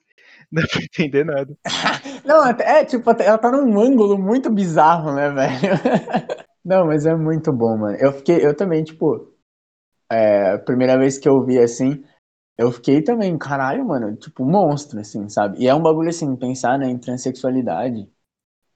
[0.50, 1.56] Não dá pra entender nada.
[2.24, 6.38] Não, é tipo, ela tá num ângulo muito bizarro, né, velho?
[6.64, 7.96] Não, mas é muito bom, mano.
[7.96, 9.32] Eu fiquei, eu também, tipo,
[10.10, 12.02] é, a primeira vez que eu vi assim,
[12.58, 15.58] eu fiquei também, caralho, mano, tipo, monstro, assim, sabe?
[15.62, 18.10] E é um bagulho assim, pensar, né, em transexualidade.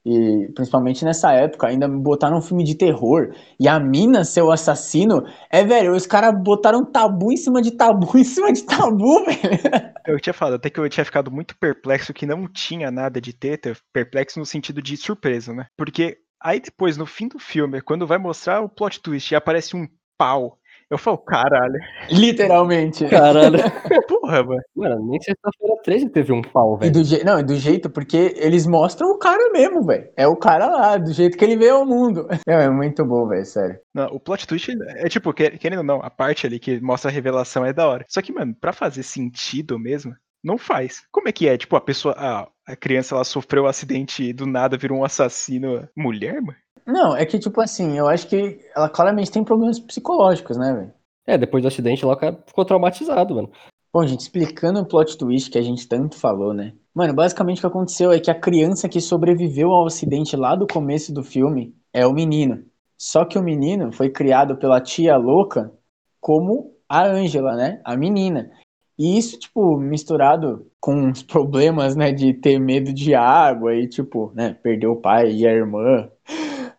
[0.05, 4.51] E principalmente nessa época, ainda botaram um filme de terror e a mina ser o
[4.51, 5.25] assassino.
[5.49, 9.93] É, velho, os caras botaram tabu em cima de tabu em cima de tabu, velho.
[10.05, 13.31] Eu tinha falado, até que eu tinha ficado muito perplexo que não tinha nada de
[13.33, 15.67] teta, perplexo no sentido de surpresa, né?
[15.77, 19.75] Porque aí depois, no fim do filme, quando vai mostrar o plot twist e aparece
[19.75, 21.79] um pau eu falo, caralho.
[22.09, 23.05] Literalmente.
[23.07, 23.57] Caralho.
[24.07, 24.61] Porra, mano.
[24.75, 26.91] Mano, nem sexta-feira 13 teve um pau, E velho.
[26.93, 27.23] do je...
[27.23, 30.09] Não, do jeito, porque eles mostram o cara mesmo, velho.
[30.15, 32.27] É o cara lá, do jeito que ele veio ao mundo.
[32.47, 33.77] Não, é muito bom, velho, sério.
[33.93, 37.09] Não, o plot twist é tipo, que- querendo ou não, a parte ali que mostra
[37.09, 38.05] a revelação é da hora.
[38.07, 41.01] Só que, mano, pra fazer sentido mesmo, não faz.
[41.11, 41.57] Como é que é?
[41.57, 45.03] Tipo, a pessoa, a, a criança, ela sofreu um acidente e do nada virou um
[45.05, 46.57] assassino mulher, mano?
[46.85, 50.93] Não, é que, tipo assim, eu acho que ela claramente tem problemas psicológicos, né, velho?
[51.25, 53.51] É, depois do acidente lá o cara ficou traumatizado, mano.
[53.93, 56.73] Bom, gente, explicando o plot twist que a gente tanto falou, né?
[56.93, 60.67] Mano, basicamente o que aconteceu é que a criança que sobreviveu ao acidente lá do
[60.67, 62.65] começo do filme é o menino.
[62.97, 65.71] Só que o menino foi criado pela tia louca
[66.19, 67.81] como a Ângela, né?
[67.83, 68.51] A menina.
[68.97, 74.31] E isso, tipo, misturado com os problemas, né, de ter medo de água e, tipo,
[74.35, 76.09] né, perder o pai e a irmã.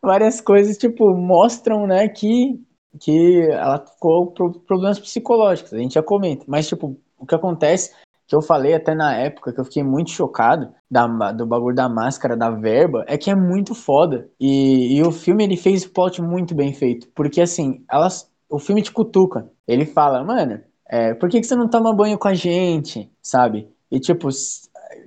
[0.04, 2.60] Várias coisas, tipo, mostram, né, que,
[3.00, 5.72] que ela ficou com problemas psicológicos.
[5.72, 6.44] A gente já comenta.
[6.46, 7.92] Mas, tipo, o que acontece,
[8.26, 11.88] que eu falei até na época, que eu fiquei muito chocado da, do bagulho da
[11.88, 14.28] máscara, da verba, é que é muito foda.
[14.38, 17.08] E, e o filme, ele fez o plot muito bem feito.
[17.14, 19.50] Porque, assim, elas, o filme te cutuca.
[19.66, 23.68] Ele fala, mano, é, por que, que você não toma banho com a gente, sabe?
[23.90, 24.28] E, tipo,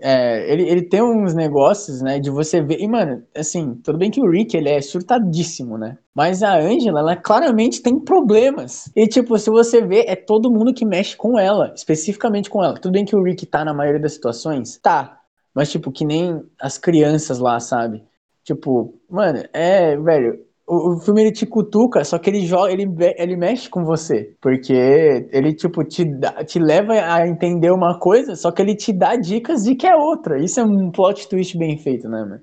[0.01, 2.79] é, ele, ele tem uns negócios, né, de você ver.
[2.79, 5.97] E, mano, assim, tudo bem que o Rick, ele é surtadíssimo, né?
[6.13, 8.91] Mas a Angela, ela claramente tem problemas.
[8.95, 12.75] E, tipo, se você vê, é todo mundo que mexe com ela, especificamente com ela.
[12.75, 14.77] Tudo bem que o Rick tá na maioria das situações?
[14.77, 15.19] Tá.
[15.53, 18.03] Mas, tipo, que nem as crianças lá, sabe?
[18.43, 20.46] Tipo, mano, é, velho.
[20.67, 22.85] O, o filme ele te cutuca, só que ele joga, ele,
[23.17, 24.35] ele mexe com você.
[24.41, 24.73] Porque
[25.31, 26.05] ele, tipo, te,
[26.45, 29.95] te leva a entender uma coisa, só que ele te dá dicas de que é
[29.95, 30.43] outra.
[30.43, 32.41] Isso é um plot twist bem feito, né, mano?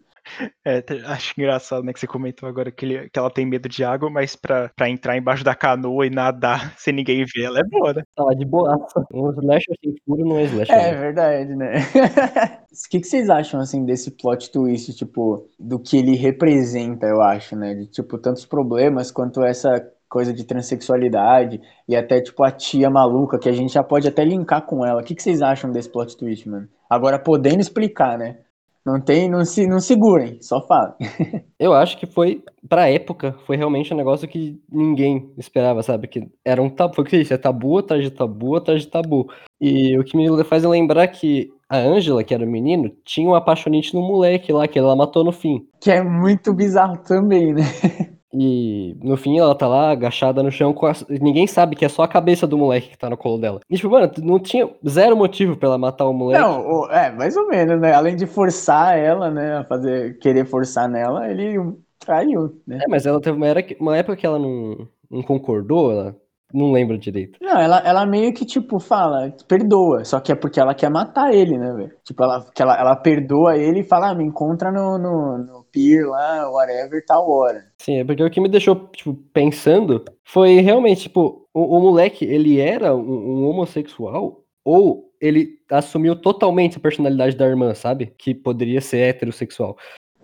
[0.64, 3.84] É, acho engraçado, né, que você comentou agora que, ele- que ela tem medo de
[3.84, 7.64] água, mas pra, pra entrar embaixo da canoa e nadar sem ninguém ver, ela é
[7.64, 8.02] boa, né?
[8.14, 9.06] Tá de boaça.
[9.12, 10.74] Um slasher sem furo não é slasher.
[10.74, 11.00] É né?
[11.00, 11.74] verdade, né?
[12.74, 17.22] O que, que vocês acham, assim, desse plot twist, tipo, do que ele representa, eu
[17.22, 17.72] acho, né?
[17.72, 23.38] De, tipo, tantos problemas quanto essa coisa de transexualidade e até, tipo, a tia maluca,
[23.38, 25.00] que a gente já pode até linkar com ela.
[25.00, 26.68] O que, que vocês acham desse plot twist, mano?
[26.90, 28.38] Agora, podendo explicar, né?
[28.84, 30.94] Não tem, não se, não segurem, só falem.
[31.58, 36.06] Eu acho que foi, pra época, foi realmente um negócio que ninguém esperava, sabe?
[36.06, 38.82] Que era um tabu, foi o que você disse, é tabu atrás de tabu atrás
[38.82, 39.26] de tabu.
[39.58, 43.34] E o que me faz lembrar que a Angela, que era o menino, tinha um
[43.34, 45.66] apaixonite no moleque lá, que ela matou no fim.
[45.80, 47.62] Que é muito bizarro também, né?
[48.36, 51.88] E no fim ela tá lá agachada no chão, com a- ninguém sabe que é
[51.88, 53.60] só a cabeça do moleque que tá no colo dela.
[53.70, 56.42] E tipo, mano, não tinha zero motivo pra ela matar o moleque.
[56.42, 57.92] Não, é, mais ou menos, né?
[57.94, 61.54] Além de forçar ela, né, a fazer, querer forçar nela, ele
[61.98, 62.80] traiu, né?
[62.82, 66.16] É, mas ela teve uma, era uma época que ela não, não concordou, ela
[66.54, 67.38] não lembra direito.
[67.42, 71.34] Não, ela, ela meio que, tipo, fala, perdoa, só que é porque ela quer matar
[71.34, 71.92] ele, né, velho?
[72.04, 75.64] Tipo, ela, que ela, ela perdoa ele e fala, ah, me encontra no, no, no
[75.72, 77.64] pier lá, whatever, tal hora.
[77.78, 82.24] Sim, é porque o que me deixou, tipo, pensando foi realmente, tipo, o, o moleque,
[82.24, 88.14] ele era um, um homossexual ou ele assumiu totalmente a personalidade da irmã, sabe?
[88.18, 89.76] Que poderia ser heterossexual.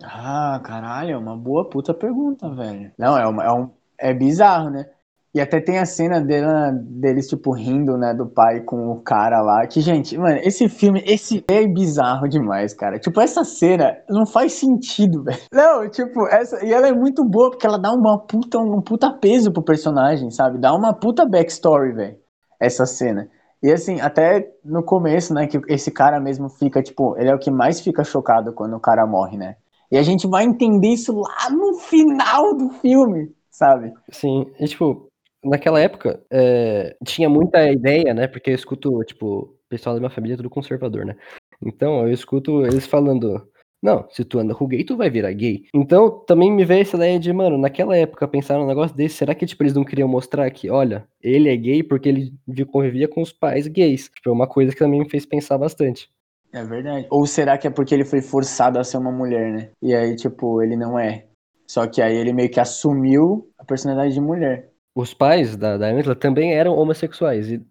[0.03, 2.91] Ah, caralho, é uma boa puta pergunta, velho.
[2.97, 4.85] Não, é, uma, é, um, é bizarro, né?
[5.33, 9.41] E até tem a cena dela, deles, tipo, rindo, né, do pai com o cara
[9.41, 9.65] lá.
[9.65, 12.99] Que, gente, mano, esse filme, esse é bizarro demais, cara.
[12.99, 15.39] Tipo, essa cena não faz sentido, velho.
[15.53, 16.63] Não, tipo, essa.
[16.65, 20.29] E ela é muito boa porque ela dá uma puta, um puta peso pro personagem,
[20.31, 20.57] sabe?
[20.57, 22.17] Dá uma puta backstory, velho.
[22.59, 23.29] Essa cena.
[23.63, 27.39] E assim, até no começo, né, que esse cara mesmo fica, tipo, ele é o
[27.39, 29.55] que mais fica chocado quando o cara morre, né?
[29.91, 33.93] E a gente vai entender isso lá no final do filme, sabe?
[34.09, 35.10] Sim, e tipo,
[35.43, 38.27] naquela época, é, tinha muita ideia, né?
[38.27, 41.15] Porque eu escuto, tipo, pessoal da minha família é tudo conservador, né?
[41.63, 43.47] Então, eu escuto eles falando,
[43.81, 45.63] Não, se tu anda com gay, tu vai virar gay.
[45.73, 49.33] Então, também me veio essa ideia de, mano, naquela época, pensar num negócio desse, será
[49.33, 52.31] que, tipo, eles não queriam mostrar que, olha, ele é gay porque ele
[52.71, 54.09] convivia com os pais gays?
[54.09, 56.09] Tipo, é uma coisa que também me fez pensar bastante.
[56.53, 57.07] É verdade.
[57.09, 59.69] Ou será que é porque ele foi forçado a ser uma mulher, né?
[59.81, 61.25] E aí, tipo, ele não é.
[61.65, 64.70] Só que aí ele meio que assumiu a personalidade de mulher.
[64.95, 67.51] Os pais da, da Angela também eram homossexuais.
[67.51, 67.61] E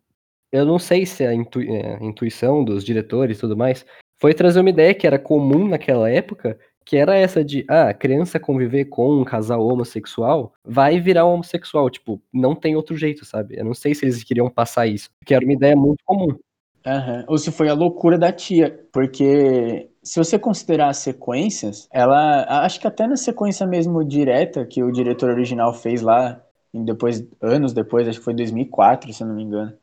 [0.52, 3.84] eu não sei se a, intu, é, a intuição dos diretores e tudo mais
[4.20, 8.40] foi trazer uma ideia que era comum naquela época, que era essa de, ah, criança
[8.40, 13.56] conviver com um casal homossexual vai virar um homossexual, tipo, não tem outro jeito, sabe?
[13.58, 16.36] Eu não sei se eles queriam passar isso, porque era uma ideia muito comum.
[16.86, 17.24] Uhum.
[17.28, 22.80] Ou se foi a loucura da tia, porque se você considerar as sequências, ela, acho
[22.80, 28.06] que até na sequência mesmo direta que o diretor original fez lá, depois, anos depois,
[28.08, 29.76] acho que foi 2004, se eu não me engano,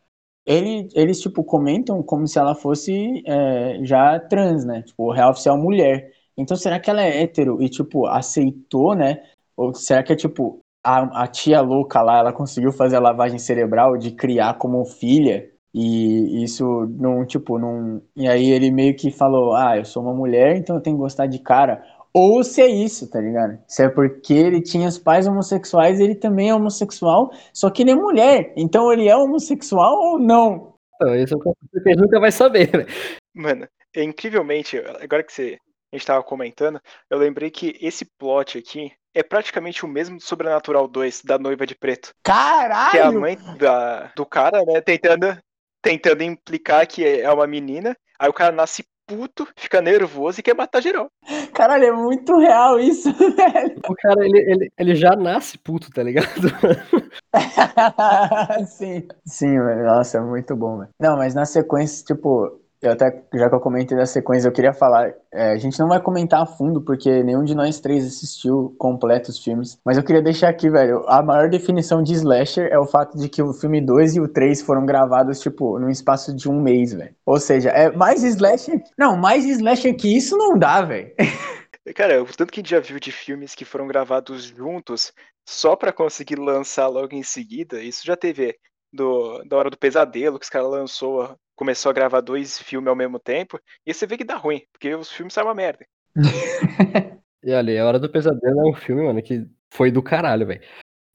[0.45, 4.82] ele, eles, tipo, comentam como se ela fosse é, já trans, né?
[4.84, 6.12] Tipo, real oficial mulher.
[6.38, 9.23] Então, será que ela é hétero e, tipo, aceitou, né?
[9.56, 13.39] Ou será que é, tipo, a, a tia louca lá, ela conseguiu fazer a lavagem
[13.39, 15.50] cerebral de criar como filha?
[15.73, 18.02] E isso não, tipo, não.
[18.15, 21.02] E aí ele meio que falou: Ah, eu sou uma mulher, então eu tenho que
[21.02, 21.84] gostar de cara.
[22.13, 23.60] Ou se é isso, tá ligado?
[23.67, 27.91] Se é porque ele tinha os pais homossexuais, ele também é homossexual, só que ele
[27.91, 28.54] é mulher.
[28.56, 30.74] Então ele é homossexual ou não?
[31.00, 32.86] Não, isso é o que a gente nunca vai saber, né?
[33.34, 35.60] Mano, é, incrivelmente, agora que você,
[35.91, 40.24] a gente tava comentando, eu lembrei que esse plot aqui é praticamente o mesmo do
[40.24, 42.13] Sobrenatural 2, da Noiva de Preto.
[42.24, 42.91] Caralho!
[42.91, 45.38] Que é a mãe da, do cara, né, tentando,
[45.82, 50.54] tentando implicar que é uma menina, aí o cara nasce puto, fica nervoso e quer
[50.54, 51.10] matar geral.
[51.54, 53.80] Caralho, é muito real isso, velho.
[53.88, 56.28] O cara, ele, ele, ele já nasce puto, tá ligado?
[58.67, 59.86] sim, sim, velho.
[59.86, 60.89] Nossa, é muito bom, velho.
[61.00, 64.74] Não, mas na sequência, tipo, eu até, já que eu comentei da sequência, eu queria
[64.74, 65.13] falar.
[65.34, 69.32] É, a gente não vai comentar a fundo, porque nenhum de nós três assistiu completo
[69.32, 69.80] os filmes.
[69.84, 71.04] Mas eu queria deixar aqui, velho.
[71.08, 74.28] A maior definição de slasher é o fato de que o filme 2 e o
[74.28, 77.16] 3 foram gravados, tipo, num espaço de um mês, velho.
[77.26, 78.82] Ou seja, é mais slasher.
[78.98, 81.12] Não, mais slasher que isso não dá, velho.
[81.96, 85.13] Cara, o tanto que a gente já viu de filmes que foram gravados juntos
[85.48, 88.58] só para conseguir lançar logo em seguida, isso já teve
[88.98, 92.96] do, da Hora do Pesadelo, que os caras lançou começou a gravar dois filmes ao
[92.96, 95.86] mesmo tempo, e você vê que dá ruim, porque os filmes saem uma merda.
[97.44, 100.62] e ali, A Hora do Pesadelo é um filme, mano, que foi do caralho, velho.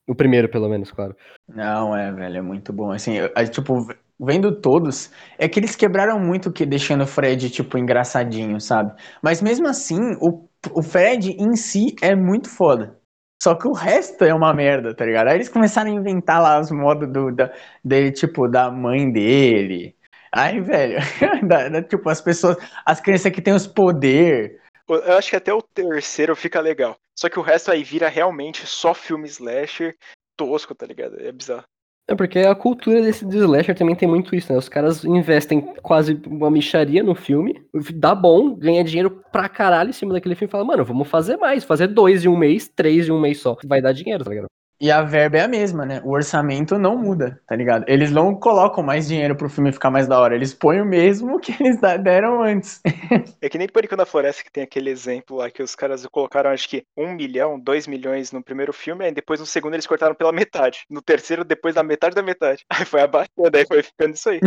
[0.09, 1.17] O primeiro, pelo menos, claro.
[1.49, 2.91] Não, é, velho, é muito bom.
[2.91, 3.87] Assim, eu, tipo,
[4.19, 9.01] vendo todos, é que eles quebraram muito que deixando o Fred, tipo, engraçadinho, sabe?
[9.23, 13.01] Mas mesmo assim, o, o Fred em si é muito foda.
[13.43, 15.27] Só que o resto é uma merda, tá ligado?
[15.27, 17.53] Aí eles começaram a inventar lá os modos do, da,
[17.85, 19.97] dele, tipo, da mãe dele,
[20.31, 20.99] Aí, velho,
[21.47, 24.63] da, da, tipo, as pessoas, as crianças que têm os poder.
[24.89, 26.97] Eu acho que até o terceiro fica legal.
[27.19, 29.97] Só que o resto aí vira realmente só filme slasher
[30.37, 31.21] tosco, tá ligado?
[31.21, 31.65] É bizarro.
[32.09, 34.59] É porque a cultura desse de slasher também tem muito isso, né?
[34.59, 39.93] Os caras investem quase uma micharia no filme, dá bom, ganha dinheiro pra caralho em
[39.93, 43.09] cima daquele filme e fala, mano, vamos fazer mais, fazer dois em um mês, três
[43.09, 43.57] em um mês só.
[43.65, 44.49] Vai dar dinheiro, tá ligado?
[44.83, 46.03] E a verba é a mesma, né?
[46.05, 47.85] O orçamento não muda, tá ligado?
[47.87, 50.35] Eles não colocam mais dinheiro pro filme ficar mais da hora.
[50.35, 52.81] Eles põem o mesmo que eles deram antes.
[53.41, 56.51] é que nem Pânico na Floresta que tem aquele exemplo lá que os caras colocaram,
[56.51, 60.17] acho que um milhão, dois milhões no primeiro filme, aí depois no segundo eles cortaram
[60.17, 60.81] pela metade.
[60.91, 62.65] No terceiro, depois da metade da metade.
[62.69, 64.41] Aí foi abaixando, aí foi ficando isso aí.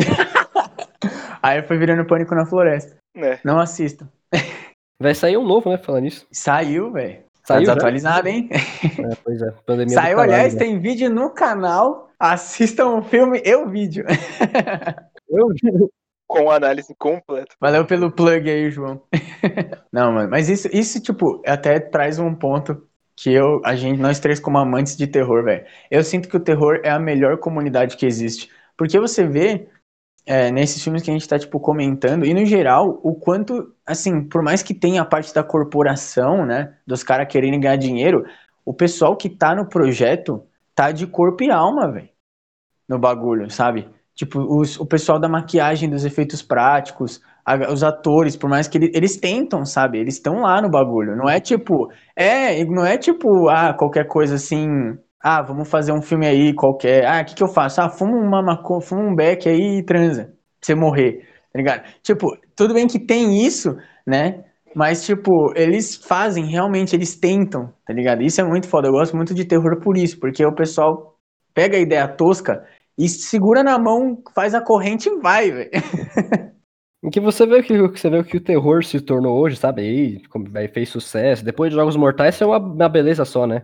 [1.42, 2.98] aí foi virando Pânico na Floresta.
[3.16, 3.40] É.
[3.42, 4.10] Não assistam.
[5.02, 5.78] Vai sair um novo, né?
[5.78, 6.28] Falando nisso.
[6.30, 7.24] Saiu, velho.
[7.48, 8.50] Tá desatualizado, hein?
[8.52, 9.52] É, pois é.
[9.66, 10.60] Pandemia Saiu, aliás, né?
[10.60, 12.10] tem vídeo no canal.
[12.20, 14.06] Assistam o filme e o vídeo.
[15.30, 15.90] Eu vi.
[16.28, 17.56] Com análise completa.
[17.62, 19.02] Valeu pelo plug aí, João.
[19.94, 22.82] Não, mano, mas isso, isso, tipo, até traz um ponto
[23.16, 25.66] que eu, a gente, nós três como amantes de terror, velho.
[25.90, 28.50] Eu sinto que o terror é a melhor comunidade que existe.
[28.76, 29.70] Porque você vê
[30.26, 34.24] é, nesses filmes que a gente tá, tipo, comentando, e no geral, o quanto, assim,
[34.24, 38.26] por mais que tenha a parte da corporação, né, dos caras querendo ganhar dinheiro,
[38.66, 42.10] o pessoal que tá no projeto tá de corpo e alma, velho,
[42.88, 43.88] no bagulho, sabe?
[44.16, 48.78] Tipo, os, o pessoal da maquiagem, dos efeitos práticos, a, os atores, por mais que
[48.78, 50.00] ele, eles tentam, sabe?
[50.00, 51.16] Eles estão lá no bagulho.
[51.16, 56.04] Não é tipo, é, não é tipo, ah, qualquer coisa assim, ah, vamos fazer um
[56.04, 57.04] filme aí qualquer.
[57.04, 57.82] Ah, o que, que eu faço?
[57.82, 60.26] Ah, fuma uma maconha, fuma um beck aí e transa.
[60.26, 61.84] Pra você morrer, tá ligado?
[62.04, 64.46] Tipo, tudo bem que tem isso, né?
[64.76, 68.22] Mas, tipo, eles fazem, realmente, eles tentam, tá ligado?
[68.22, 68.88] Isso é muito foda.
[68.88, 71.18] Eu gosto muito de terror por isso, porque o pessoal
[71.56, 72.64] pega a ideia tosca
[72.96, 75.72] e segura na mão, faz a corrente e vai, velho.
[77.12, 80.24] Que você vê que você vê o que o terror se tornou hoje, sabe?
[80.50, 81.46] Vai fez sucesso.
[81.46, 83.64] Depois de Jogos Mortais, é uma, uma beleza só, né?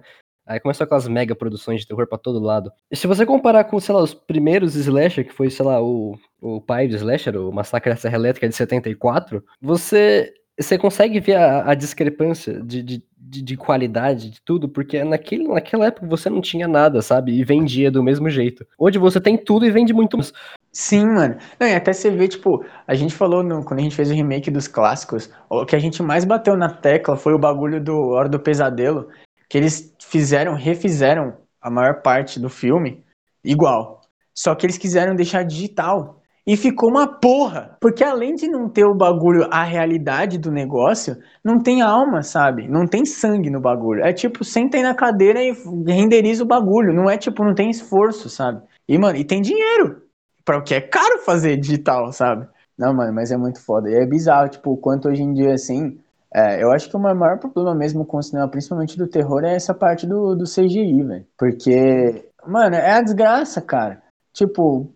[0.51, 2.73] Aí começou com as mega produções de terror pra todo lado.
[2.91, 6.19] E se você comparar com, sei lá, os primeiros slasher, que foi, sei lá, o,
[6.41, 11.35] o pai do slasher, o Massacre da Serra Elétrica de 74, você você consegue ver
[11.35, 16.29] a, a discrepância de, de, de, de, qualidade de tudo, porque naquele, naquela época você
[16.29, 17.31] não tinha nada, sabe?
[17.31, 18.67] E vendia do mesmo jeito.
[18.77, 20.31] Hoje você tem tudo e vende muito mais.
[20.71, 21.37] Sim, mano.
[21.59, 24.13] Não, e até você vê, tipo, a gente falou no, quando a gente fez o
[24.13, 27.97] remake dos clássicos, o que a gente mais bateu na tecla foi o bagulho do
[28.09, 29.07] Hora do Pesadelo,
[29.51, 33.03] que eles fizeram, refizeram a maior parte do filme
[33.43, 33.99] igual.
[34.33, 36.21] Só que eles quiseram deixar digital.
[36.47, 37.75] E ficou uma porra.
[37.81, 42.65] Porque além de não ter o bagulho, a realidade do negócio, não tem alma, sabe?
[42.65, 44.01] Não tem sangue no bagulho.
[44.05, 45.51] É tipo, senta aí na cadeira e
[45.85, 46.93] renderiza o bagulho.
[46.93, 48.61] Não é tipo, não tem esforço, sabe?
[48.87, 50.01] E, mano, e tem dinheiro
[50.45, 52.47] para o que é caro fazer digital, sabe?
[52.77, 53.89] Não, mano, mas é muito foda.
[53.89, 55.99] E é bizarro, tipo, o quanto hoje em dia, assim,
[56.33, 59.53] é, eu acho que o maior problema mesmo com o cinema, principalmente do terror, é
[59.53, 61.25] essa parte do, do CGI, velho.
[61.37, 64.01] Porque, mano, é a desgraça, cara.
[64.33, 64.93] Tipo,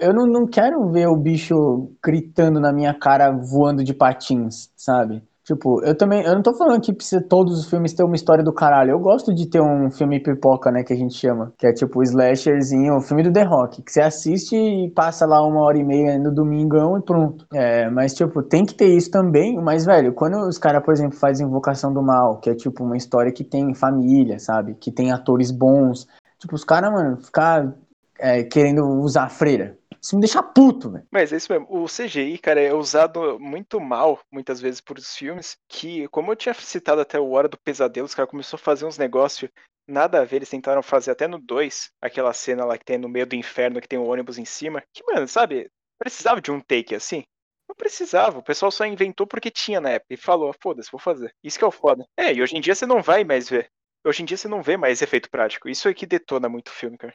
[0.00, 5.22] eu não, não quero ver o bicho gritando na minha cara voando de patins, sabe?
[5.50, 8.44] Tipo, eu também, eu não tô falando que precisa todos os filmes ter uma história
[8.44, 8.92] do caralho.
[8.92, 12.00] Eu gosto de ter um filme pipoca, né, que a gente chama, que é tipo
[12.04, 15.84] slasherzinho, o filme do The Rock, que você assiste e passa lá uma hora e
[15.84, 17.44] meia no domingão e pronto.
[17.52, 21.18] É, mas tipo, tem que ter isso também, mas velho, quando os caras, por exemplo,
[21.18, 24.74] fazem Invocação do Mal, que é tipo uma história que tem família, sabe?
[24.74, 26.06] Que tem atores bons.
[26.38, 27.74] Tipo, os caras, mano, ficar
[28.20, 29.79] é, querendo usar freira.
[30.02, 31.06] Isso me deixa puto, velho.
[31.10, 31.66] Mas é isso mesmo.
[31.68, 36.36] O CGI, cara, é usado muito mal, muitas vezes, por os filmes, que, como eu
[36.36, 39.50] tinha citado até o Hora do Pesadelo, os caras começaram a fazer uns negócios
[39.86, 40.36] nada a ver.
[40.36, 43.80] Eles tentaram fazer até no 2, aquela cena lá que tem no meio do inferno,
[43.80, 44.82] que tem um ônibus em cima.
[44.92, 47.22] Que, mano, sabe, precisava de um take assim.
[47.68, 51.32] Não precisava, o pessoal só inventou porque tinha na época e falou, foda-se, vou fazer.
[51.44, 52.04] Isso que é o foda.
[52.16, 53.70] É, e hoje em dia você não vai mais ver.
[54.04, 55.68] Hoje em dia você não vê mais efeito prático.
[55.68, 57.14] Isso é que detona muito o filme, cara.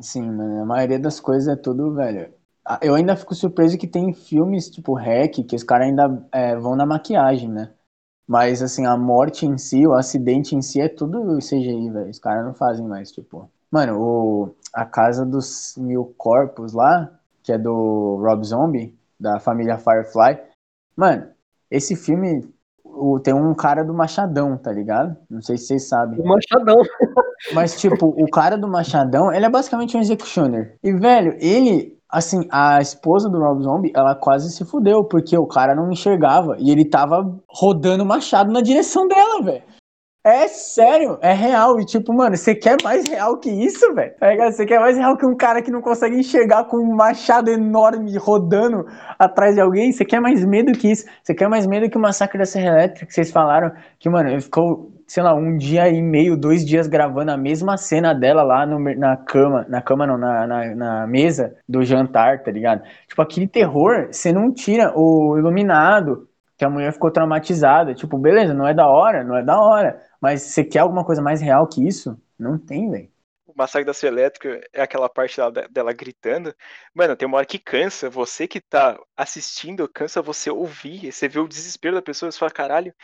[0.00, 2.32] Sim, mano, a maioria das coisas é tudo, velho.
[2.80, 6.76] Eu ainda fico surpreso que tem filmes tipo Hack, que os caras ainda é, vão
[6.76, 7.72] na maquiagem, né?
[8.26, 12.10] Mas, assim, a morte em si, o acidente em si é tudo CGI, velho.
[12.10, 13.50] Os caras não fazem mais, tipo.
[13.70, 19.78] Mano, o, a Casa dos Mil Corpos lá, que é do Rob Zombie, da família
[19.78, 20.40] Firefly.
[20.96, 21.30] Mano,
[21.70, 22.48] esse filme
[22.84, 25.16] o, tem um cara do Machadão, tá ligado?
[25.28, 26.20] Não sei se vocês sabem.
[26.20, 26.76] O Machadão.
[27.52, 30.76] Mas, tipo, o cara do Machadão, ele é basicamente um executioner.
[30.82, 35.46] E, velho, ele, assim, a esposa do Rob Zombie, ela quase se fudeu, porque o
[35.46, 39.62] cara não enxergava e ele tava rodando o machado na direção dela, velho.
[40.24, 41.80] É sério, é real.
[41.80, 44.14] E tipo, mano, você quer mais real que isso, velho?
[44.20, 47.50] Tá você quer mais real que um cara que não consegue enxergar com um machado
[47.50, 48.86] enorme rodando
[49.18, 49.90] atrás de alguém?
[49.90, 51.06] Você quer mais medo que isso?
[51.24, 53.72] Você quer mais medo que o massacre da Serra Elétrica que vocês falaram?
[53.98, 58.14] Que, mano, ficou, sei lá, um dia e meio, dois dias gravando a mesma cena
[58.14, 59.66] dela lá no, na cama.
[59.68, 62.82] Na cama não, na, na, na mesa do jantar, tá ligado?
[63.06, 67.92] Tipo, aquele terror, você não tira o iluminado, que a mulher ficou traumatizada.
[67.92, 70.00] Tipo, beleza, não é da hora, não é da hora.
[70.18, 72.18] Mas você quer alguma coisa mais real que isso?
[72.38, 73.11] Não tem, velho.
[73.54, 76.54] O Massacre da Serra Elétrica é aquela parte dela, dela, gritando.
[76.94, 78.08] Mano, tem uma hora que cansa.
[78.08, 81.12] Você que tá assistindo, cansa você ouvir.
[81.12, 82.32] Você vê o desespero da pessoa.
[82.32, 82.94] Você fala, caralho,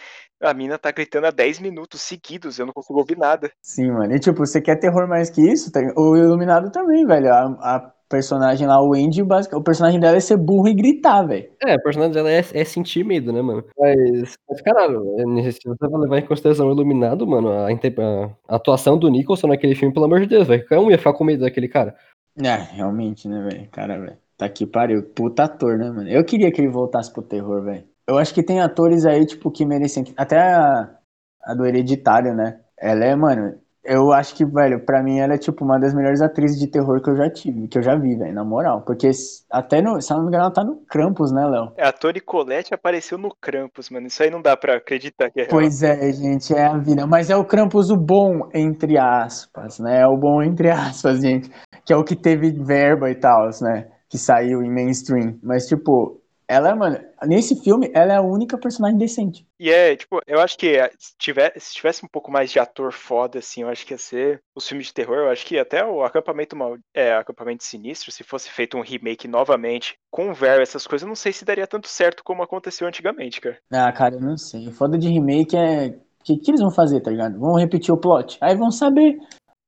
[0.41, 2.59] a mina tá gritando há 10 minutos seguidos.
[2.59, 3.53] Eu não consigo ouvir nada.
[3.61, 4.15] Sim, mano.
[4.15, 5.71] E tipo, você quer terror mais que isso?
[5.71, 7.33] Tá o Iluminado também, velho.
[7.33, 11.51] A, a personagem lá, o Andy, o personagem dela é ser burro e gritar, velho.
[11.65, 13.65] É, o personagem dela é, é, sentir medo, né, mano?
[13.79, 18.57] Mas, mas caralho, é, se você vai levar em consideração o Iluminado, mano, a, a,
[18.57, 20.63] atuação do Nicholson naquele filme, pelo amor de Deus, velho.
[20.63, 21.95] Qualquer um ia ficar com medo daquele cara.
[22.43, 23.69] É, realmente, né, velho?
[23.71, 24.17] Cara, velho.
[24.37, 25.03] Tá aqui pariu.
[25.03, 26.09] Puta ator, né, mano?
[26.09, 27.85] Eu queria que ele voltasse pro terror, velho.
[28.07, 30.05] Eu acho que tem atores aí, tipo, que merecem.
[30.17, 30.97] Até a,
[31.43, 32.61] a do Hereditário, né?
[32.79, 36.21] Ela é, mano, eu acho que, velho, pra mim ela é, tipo, uma das melhores
[36.21, 38.83] atrizes de terror que eu já tive, que eu já vi, velho, na moral.
[38.83, 39.11] Porque
[39.51, 41.73] até no, se não me engano, ela tá no Krampus, né, Léo?
[41.75, 44.07] É, a Toni Colette apareceu no Krampus, mano.
[44.07, 45.51] Isso aí não dá pra acreditar que é real.
[45.51, 47.07] Pois é, gente, é a vida.
[47.07, 50.03] Mas é o Krampus o bom, entre aspas, né?
[50.03, 51.51] É o bom, entre aspas, gente.
[51.83, 53.89] Que é o que teve verba e tal, né?
[54.11, 55.39] Que saiu em mainstream.
[55.43, 59.47] Mas, tipo, ela, mano, nesse filme, ela é a única personagem decente.
[59.61, 62.59] E é, tipo, eu acho que eh, se tivesse, se tivesse um pouco mais de
[62.59, 65.59] ator foda, assim, eu acho que ia ser os filmes de terror, eu acho que
[65.59, 70.63] até o Acampamento Mal, é, Acampamento Sinistro, se fosse feito um remake novamente, com verbo,
[70.63, 73.59] essas coisas, eu não sei se daria tanto certo como aconteceu antigamente, cara.
[73.71, 74.69] Ah, cara, eu não sei.
[74.69, 75.89] O foda de remake é.
[76.21, 77.39] O que, que eles vão fazer, tá ligado?
[77.39, 78.39] Vão repetir o plot.
[78.41, 79.19] Aí vão saber.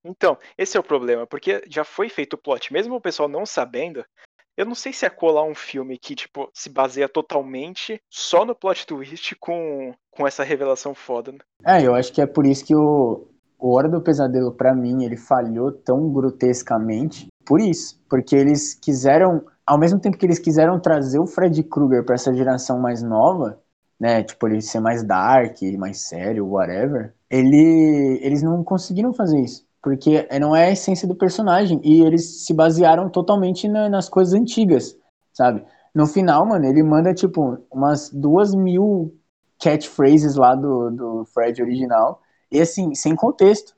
[0.04, 3.44] Então, esse é o problema, porque já foi feito o plot, mesmo o pessoal não
[3.44, 4.04] sabendo,
[4.60, 8.54] Eu não sei se é colar um filme que, tipo, se baseia totalmente só no
[8.54, 11.38] plot twist com, com essa revelação foda, né?
[11.64, 13.26] É, eu acho que é por isso que o,
[13.58, 17.28] o Hora do Pesadelo, para mim, ele falhou tão grotescamente.
[17.46, 17.98] Por isso.
[18.06, 22.34] Porque eles quiseram, ao mesmo tempo que eles quiseram trazer o Fred Krueger para essa
[22.34, 23.58] geração mais nova,
[23.98, 24.22] né?
[24.22, 27.14] Tipo, ele ser mais dark, mais sério, whatever.
[27.30, 31.80] Ele, eles não conseguiram fazer isso porque não é a essência do personagem.
[31.82, 34.96] E eles se basearam totalmente na, nas coisas antigas,
[35.32, 35.64] sabe?
[35.94, 39.14] No final, mano, ele manda, tipo, umas duas mil
[39.60, 43.74] catchphrases lá do, do Fred original, e assim, sem contexto,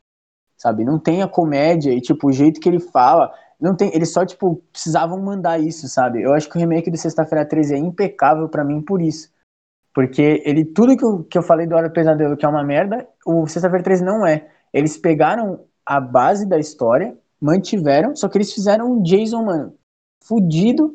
[0.56, 0.84] sabe?
[0.84, 4.24] Não tem a comédia e, tipo, o jeito que ele fala, não tem, eles só,
[4.24, 6.22] tipo, precisavam mandar isso, sabe?
[6.22, 9.30] Eu acho que o remake do Sexta-feira 13 é impecável para mim por isso.
[9.94, 12.64] Porque ele, tudo que eu, que eu falei do Hora do Pesadelo que é uma
[12.64, 14.48] merda, o Sexta-feira 13 não é.
[14.72, 19.74] Eles pegaram a base da história, mantiveram, só que eles fizeram um Jason, mano,
[20.24, 20.94] fudido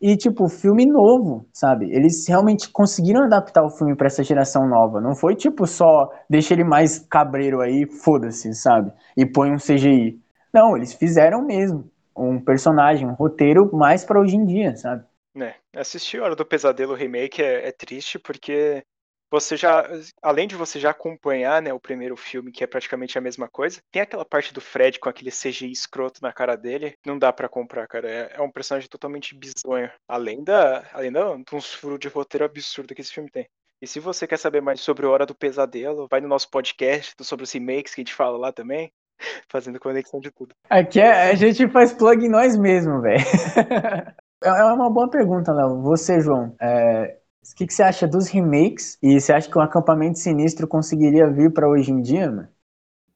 [0.00, 1.90] e, tipo, filme novo, sabe?
[1.90, 5.00] Eles realmente conseguiram adaptar o filme para essa geração nova.
[5.00, 8.92] Não foi, tipo, só deixa ele mais cabreiro aí, foda-se, sabe?
[9.16, 10.20] E põe um CGI.
[10.52, 15.04] Não, eles fizeram mesmo um personagem, um roteiro mais para hoje em dia, sabe?
[15.36, 18.82] É, assistir Hora do Pesadelo Remake é, é triste porque
[19.30, 19.88] você já,
[20.22, 23.80] além de você já acompanhar, né, o primeiro filme, que é praticamente a mesma coisa,
[23.90, 27.48] tem aquela parte do Fred com aquele CGI escroto na cara dele, não dá para
[27.48, 28.08] comprar, cara.
[28.08, 29.90] É, é, um personagem totalmente bizonho.
[30.08, 33.46] Além da, além da, de uns furos de roteiro absurdo que esse filme tem.
[33.80, 37.44] E se você quer saber mais sobre Hora do Pesadelo, vai no nosso podcast sobre
[37.44, 38.90] os remakes que a gente fala lá também,
[39.50, 40.54] fazendo conexão de tudo.
[40.70, 43.24] Aqui é, a gente faz plug em nós mesmos, velho.
[44.44, 45.80] É, é uma boa pergunta, Léo.
[45.80, 47.16] Você, João, é,
[47.52, 48.98] o que, que você acha dos remakes?
[49.02, 52.48] E você acha que o acampamento sinistro conseguiria vir para hoje em dia, mano?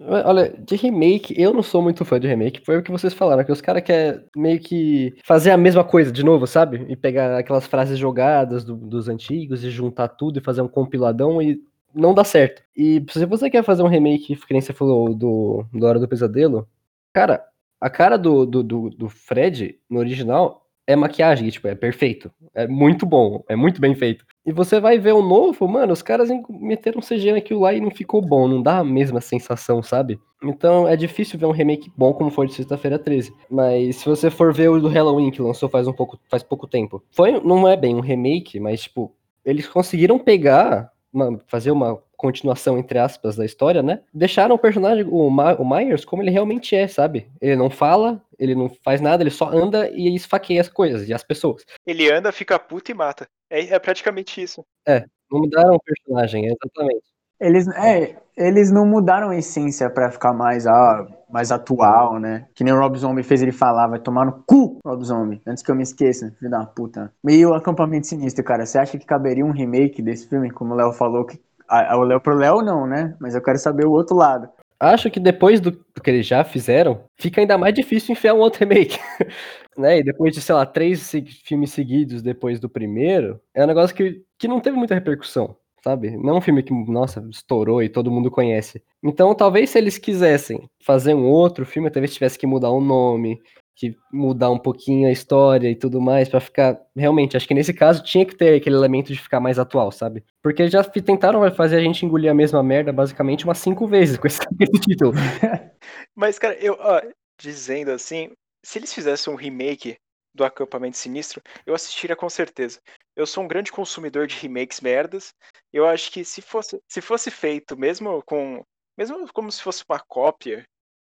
[0.03, 3.45] Olha, de remake, eu não sou muito fã de remake, foi o que vocês falaram,
[3.45, 6.87] que os caras querem meio que fazer a mesma coisa de novo, sabe?
[6.89, 11.43] E pegar aquelas frases jogadas do, dos antigos e juntar tudo e fazer um compiladão
[11.43, 11.62] e
[11.95, 12.62] não dá certo.
[12.74, 16.09] E se você quer fazer um remake, que nem você falou, do, do Hora do
[16.09, 16.66] Pesadelo,
[17.12, 17.45] cara,
[17.78, 22.30] a cara do, do, do, do Fred no original é maquiagem, tipo, é perfeito.
[22.55, 24.24] É muito bom, é muito bem feito.
[24.45, 27.91] E você vai ver o novo, mano, os caras meteram CG naquilo lá e não
[27.91, 30.18] ficou bom, não dá a mesma sensação, sabe?
[30.43, 33.32] Então é difícil ver um remake bom como foi de Sexta-feira 13.
[33.49, 36.66] Mas se você for ver o do Halloween que lançou faz um pouco, faz pouco
[36.66, 39.14] tempo, foi, não é bem um remake, mas tipo,
[39.45, 44.00] eles conseguiram pegar, uma, fazer uma continuação, entre aspas, da história, né?
[44.12, 47.26] Deixaram o personagem, o, Ma o Myers, como ele realmente é, sabe?
[47.40, 51.14] Ele não fala, ele não faz nada, ele só anda e esfaqueia as coisas e
[51.14, 51.64] as pessoas.
[51.86, 53.26] Ele anda, fica puto e mata.
[53.48, 54.62] É, é praticamente isso.
[54.86, 57.04] É, não mudaram o personagem, exatamente.
[57.40, 62.46] Eles, é, eles não mudaram a essência para ficar mais, ah, mais atual, né?
[62.54, 65.62] Que nem o Rob Zombie fez ele falar, vai tomar no cu, Rob Zombie, antes
[65.62, 67.10] que eu me esqueça, filho da puta.
[67.26, 70.76] E o Acampamento Sinistro, cara, você acha que caberia um remake desse filme, como o
[70.76, 71.40] Léo falou, que
[71.70, 73.14] o Léo pro Léo não, né?
[73.20, 74.48] Mas eu quero saber o outro lado.
[74.78, 78.60] Acho que depois do, que eles já fizeram, fica ainda mais difícil enfiar um outro
[78.60, 78.98] remake.
[79.76, 79.98] né?
[79.98, 81.12] E depois de, sei lá, três
[81.44, 85.54] filmes seguidos depois do primeiro, é um negócio que, que não teve muita repercussão,
[85.84, 86.16] sabe?
[86.16, 88.82] Não é um filme que, nossa, estourou e todo mundo conhece.
[89.02, 93.38] Então, talvez se eles quisessem fazer um outro filme, talvez tivesse que mudar o nome,
[93.74, 97.72] que mudar um pouquinho a história e tudo mais para ficar realmente, acho que nesse
[97.72, 100.24] caso tinha que ter aquele elemento de ficar mais atual, sabe?
[100.42, 104.26] Porque já tentaram fazer a gente engolir a mesma merda basicamente umas cinco vezes com
[104.26, 104.40] esse,
[104.82, 105.12] título.
[106.14, 107.00] Mas cara, eu ó,
[107.40, 108.30] dizendo assim,
[108.62, 109.96] se eles fizessem um remake
[110.34, 112.78] do Acampamento Sinistro, eu assistiria com certeza.
[113.16, 115.34] Eu sou um grande consumidor de remakes merdas.
[115.72, 118.64] Eu acho que se fosse, se fosse feito mesmo com
[118.96, 120.64] mesmo como se fosse uma cópia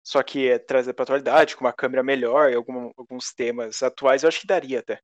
[0.09, 4.23] só que é trazer para atualidade, com uma câmera melhor e algum, alguns temas atuais,
[4.23, 4.99] eu acho que daria até.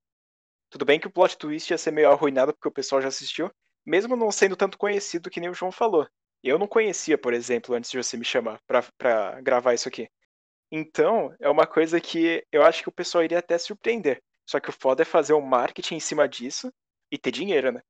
[0.71, 3.51] Tudo bem que o plot twist ia ser meio arruinado porque o pessoal já assistiu,
[3.85, 6.09] mesmo não sendo tanto conhecido que nem o João falou.
[6.43, 10.09] Eu não conhecia, por exemplo, antes de você me chamar para gravar isso aqui.
[10.73, 14.23] Então, é uma coisa que eu acho que o pessoal iria até surpreender.
[14.49, 16.73] Só que o foda é fazer um marketing em cima disso
[17.13, 17.83] e ter dinheiro, né?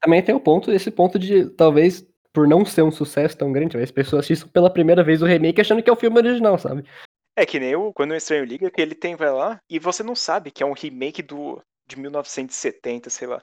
[0.00, 3.78] Também tem o ponto, esse ponto de talvez por não ser um sucesso tão grande,
[3.78, 6.84] as pessoas assistem pela primeira vez o remake achando que é o filme original, sabe?
[7.36, 10.02] É que nem o Quando o Estranho Liga, que ele tem, vai lá, e você
[10.02, 13.40] não sabe que é um remake do de 1970, sei lá.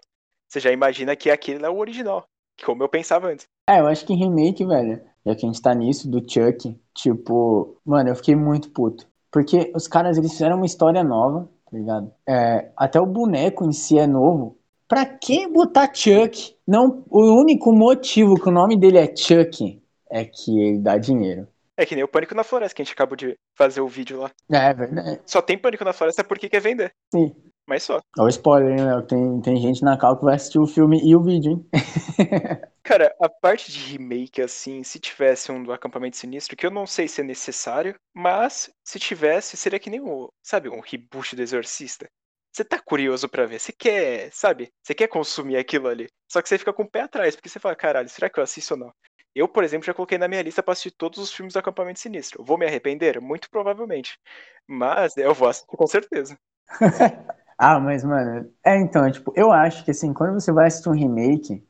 [0.48, 2.26] Você já imagina que aquele é o original,
[2.66, 3.48] como eu pensava antes.
[3.70, 7.80] É, eu acho que remake, velho, já que a gente tá nisso, do Chuck, tipo,
[7.86, 9.08] mano, eu fiquei muito puto.
[9.32, 12.14] Porque os caras, eles fizeram uma história nova, tá ligado?
[12.28, 14.58] É, até o boneco em si é novo,
[14.92, 16.54] Pra que botar Chuck?
[16.68, 21.48] Não, o único motivo que o nome dele é Chuck é que ele dá dinheiro.
[21.78, 24.20] É que nem o Pânico na Floresta, que a gente acabou de fazer o vídeo
[24.20, 24.30] lá.
[24.52, 25.22] É verdade.
[25.26, 26.92] Só tem Pânico na Floresta porque quer vender.
[27.10, 27.34] Sim.
[27.66, 28.02] Mas só.
[28.20, 29.02] Olha o spoiler, hein, Léo?
[29.04, 31.66] Tem, tem gente na cal que vai assistir o filme e o vídeo, hein?
[32.84, 36.86] Cara, a parte de remake, assim, se tivesse um do Acampamento Sinistro, que eu não
[36.86, 41.42] sei se é necessário, mas se tivesse, seria que nem o, sabe, um reboot do
[41.42, 42.10] Exorcista.
[42.52, 46.10] Você tá curioso pra ver, você quer, sabe, você quer consumir aquilo ali.
[46.30, 48.44] Só que você fica com o pé atrás, porque você fala, caralho, será que eu
[48.44, 48.94] assisto ou não?
[49.34, 52.00] Eu, por exemplo, já coloquei na minha lista pra assistir todos os filmes do Acampamento
[52.00, 52.44] Sinistro.
[52.44, 53.22] Vou me arrepender?
[53.22, 54.20] Muito provavelmente.
[54.68, 56.38] Mas eu vou assistir com certeza.
[57.58, 60.94] ah, mas, mano, é então, tipo, eu acho que assim, quando você vai assistir um
[60.94, 61.66] remake,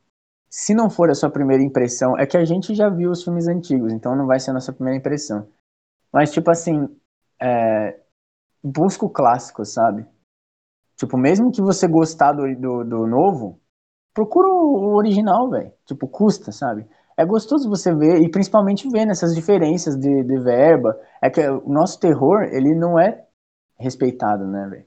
[0.50, 3.46] se não for a sua primeira impressão, é que a gente já viu os filmes
[3.46, 5.48] antigos, então não vai ser a nossa primeira impressão.
[6.12, 6.88] Mas, tipo assim,
[7.40, 8.00] é,
[8.62, 10.06] busca o clássico, sabe?
[10.96, 13.60] Tipo, mesmo que você gostar do, do, do novo,
[14.14, 15.72] procura o original, velho.
[15.86, 16.86] Tipo, custa, sabe?
[17.16, 20.98] é gostoso você ver, e principalmente ver nessas diferenças de, de verba.
[21.22, 23.24] É que o nosso terror, ele não é
[23.78, 24.86] respeitado, né, velho?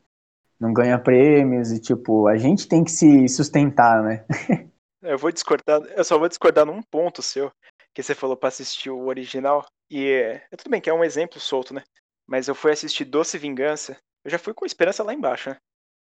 [0.59, 4.25] Não ganha prêmios e, tipo, a gente tem que se sustentar, né?
[5.01, 7.51] eu vou discordar, eu só vou discordar num ponto seu,
[7.93, 11.39] que você falou pra assistir o original, e é, tudo bem que é um exemplo
[11.39, 11.83] solto, né?
[12.27, 15.57] Mas eu fui assistir Doce Vingança, eu já fui com esperança lá embaixo, né?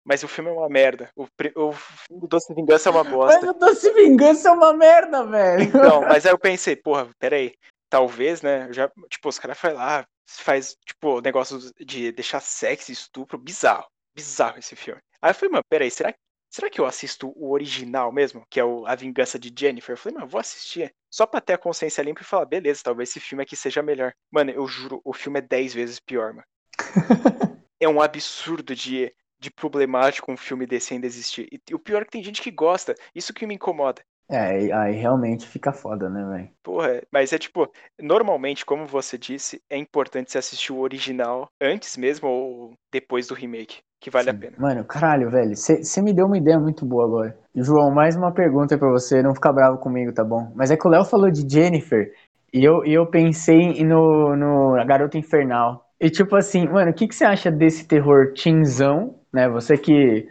[0.07, 1.11] Mas o filme é uma merda.
[1.17, 3.41] O, o filme do Doce Vingança é uma bosta.
[3.41, 5.63] Mas o Doce Vingança é uma merda, velho.
[5.63, 7.53] Então, mas aí eu pensei, porra, peraí.
[7.89, 8.71] Talvez, né?
[8.71, 13.85] Já, tipo, os caras fazem lá, faz, tipo, negócio de deixar sexo e estupro bizarro.
[14.15, 15.01] Bizarro esse filme.
[15.21, 16.15] Aí eu falei, mano, peraí, será,
[16.49, 18.45] será que eu assisto o original mesmo?
[18.49, 19.91] Que é o A Vingança de Jennifer?
[19.91, 20.89] Eu falei, mano, vou assistir.
[21.11, 24.13] Só pra ter a consciência limpa e falar, beleza, talvez esse filme aqui seja melhor.
[24.31, 26.47] Mano, eu juro, o filme é 10 vezes pior, mano.
[27.77, 31.47] é um absurdo de de problemático um filme desse ainda existir.
[31.51, 34.01] E, o pior é que tem gente que gosta, isso que me incomoda.
[34.29, 36.49] É, aí realmente fica foda, né, velho?
[36.61, 41.95] Porra, mas é tipo, normalmente, como você disse, é importante você assistir o original antes
[41.95, 44.35] mesmo ou depois do remake, que vale Sim.
[44.35, 44.57] a pena.
[44.59, 47.39] Mano, caralho, velho, você me deu uma ideia muito boa agora.
[47.55, 50.51] João, mais uma pergunta para você, não ficar bravo comigo, tá bom?
[50.53, 52.13] Mas é que o Léo falou de Jennifer
[52.53, 55.87] e eu, e eu pensei no, no A Garota Infernal.
[55.99, 59.47] E tipo assim, mano, o que, que você acha desse terror tinzão né?
[59.47, 60.27] Você que,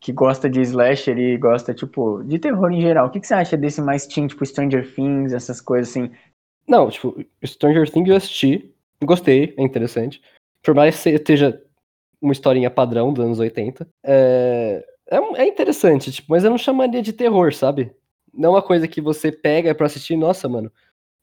[0.00, 3.34] que gosta de slasher e gosta, tipo, de terror em geral, o que, que você
[3.34, 6.10] acha desse mais teen, tipo Stranger Things, essas coisas assim?
[6.66, 10.22] Não, tipo, Stranger Things eu assisti, gostei, é interessante.
[10.62, 11.62] Por mais que seja
[12.18, 17.02] uma historinha padrão dos anos 80, é, é, é interessante, tipo, mas eu não chamaria
[17.02, 17.94] de terror, sabe?
[18.32, 20.72] Não é uma coisa que você pega pra assistir, nossa, mano,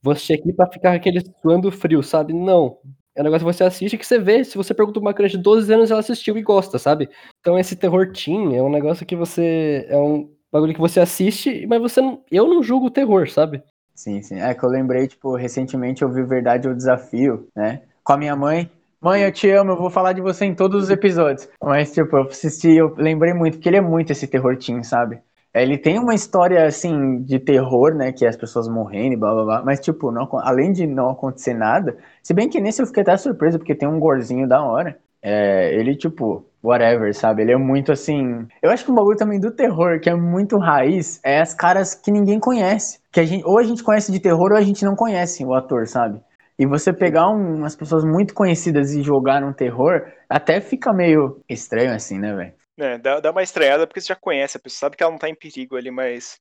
[0.04, 2.32] vou assistir aqui pra ficar aquele suando frio, sabe?
[2.32, 2.78] Não,
[3.16, 4.44] é um negócio que você assiste que você vê.
[4.44, 7.10] Se você pergunta uma criança de 12 anos, ela assistiu e gosta, sabe?
[7.40, 9.86] Então esse terror teen é um negócio que você.
[9.88, 12.24] É um bagulho que você assiste, mas você não.
[12.32, 13.62] Eu não julgo o terror, sabe?
[13.96, 14.40] Sim, sim.
[14.40, 17.84] É que eu lembrei, tipo, recentemente eu vi Verdade ou Desafio, né?
[18.04, 18.70] Com a minha mãe.
[19.00, 21.48] Mãe, eu te amo, eu vou falar de você em todos os episódios.
[21.62, 25.20] Mas, tipo, eu assisti, eu lembrei muito, porque ele é muito esse terror teen, sabe?
[25.54, 28.12] Ele tem uma história, assim, de terror, né?
[28.12, 29.64] Que é as pessoas morrendo e blá blá blá.
[29.64, 31.96] Mas, tipo, não, além de não acontecer nada.
[32.24, 34.98] Se bem que nesse eu fiquei até surpreso, porque tem um gorzinho da hora.
[35.22, 37.44] É, ele, tipo, whatever, sabe?
[37.44, 38.48] Ele é muito assim.
[38.62, 41.94] Eu acho que um bagulho também do terror, que é muito raiz, é as caras
[41.94, 43.00] que ninguém conhece.
[43.12, 45.54] Que a gente, ou a gente conhece de terror ou a gente não conhece o
[45.54, 46.20] ator, sabe?
[46.58, 51.42] E você pegar um, umas pessoas muito conhecidas e jogar num terror, até fica meio
[51.50, 52.54] estranho assim, né, velho?
[52.78, 55.20] É, dá, dá uma estranhada porque você já conhece, a pessoa sabe que ela não
[55.20, 56.38] tá em perigo ali, mas.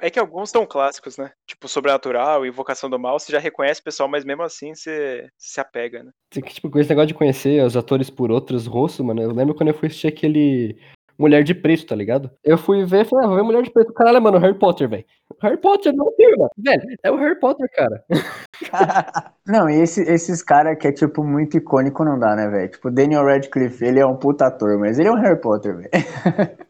[0.00, 1.30] É que alguns são clássicos, né?
[1.46, 5.60] Tipo, Sobrenatural, Invocação do Mal, você já reconhece o pessoal, mas mesmo assim você se
[5.60, 6.10] apega, né?
[6.32, 9.74] Tipo, esse negócio de conhecer os atores por outros rostos, mano, eu lembro quando eu
[9.74, 10.80] fui assistir aquele
[11.18, 12.30] Mulher de Preto, tá ligado?
[12.44, 13.92] Eu fui ver falei, ah, vou ver Mulher de Preto.
[13.92, 15.04] Caralho, mano, Harry Potter, velho.
[15.42, 16.48] Harry Potter não firma.
[16.56, 18.04] Velho, é o Harry Potter, cara.
[19.46, 22.70] não, e esse, esses caras que é, tipo, muito icônico não dá, né, velho?
[22.70, 25.90] Tipo, Daniel Radcliffe, ele é um puta ator, mas ele é um Harry Potter, velho.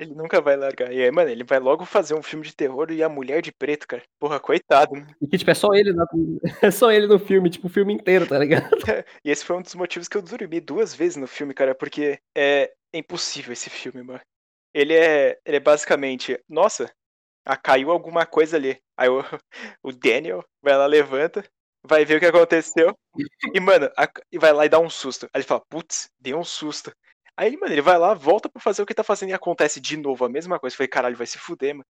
[0.00, 0.90] Ele nunca vai largar.
[0.90, 3.52] E aí, mano, ele vai logo fazer um filme de terror e a mulher de
[3.52, 4.02] preto, cara.
[4.18, 4.94] Porra, coitado.
[4.94, 5.06] Né?
[5.20, 6.06] E que, tipo, é só ele, na...
[6.62, 8.70] é só ele no filme, tipo, o filme inteiro, tá ligado?
[9.22, 12.18] e esse foi um dos motivos que eu dormi duas vezes no filme, cara, porque
[12.34, 14.22] é impossível esse filme, mano.
[14.72, 16.90] Ele é, ele é basicamente, nossa,
[17.44, 18.80] ah, caiu alguma coisa ali.
[18.96, 19.20] Aí o,
[19.84, 21.44] o Daniel vai lá, levanta,
[21.84, 22.96] vai ver o que aconteceu.
[23.54, 25.26] E, mano, a, e vai lá e dá um susto.
[25.26, 26.90] Aí ele fala, putz, deu um susto.
[27.40, 29.96] Aí, mano, ele vai lá, volta pra fazer o que tá fazendo e acontece de
[29.96, 30.74] novo a mesma coisa.
[30.74, 31.86] Eu falei, caralho, vai se fuder, mano.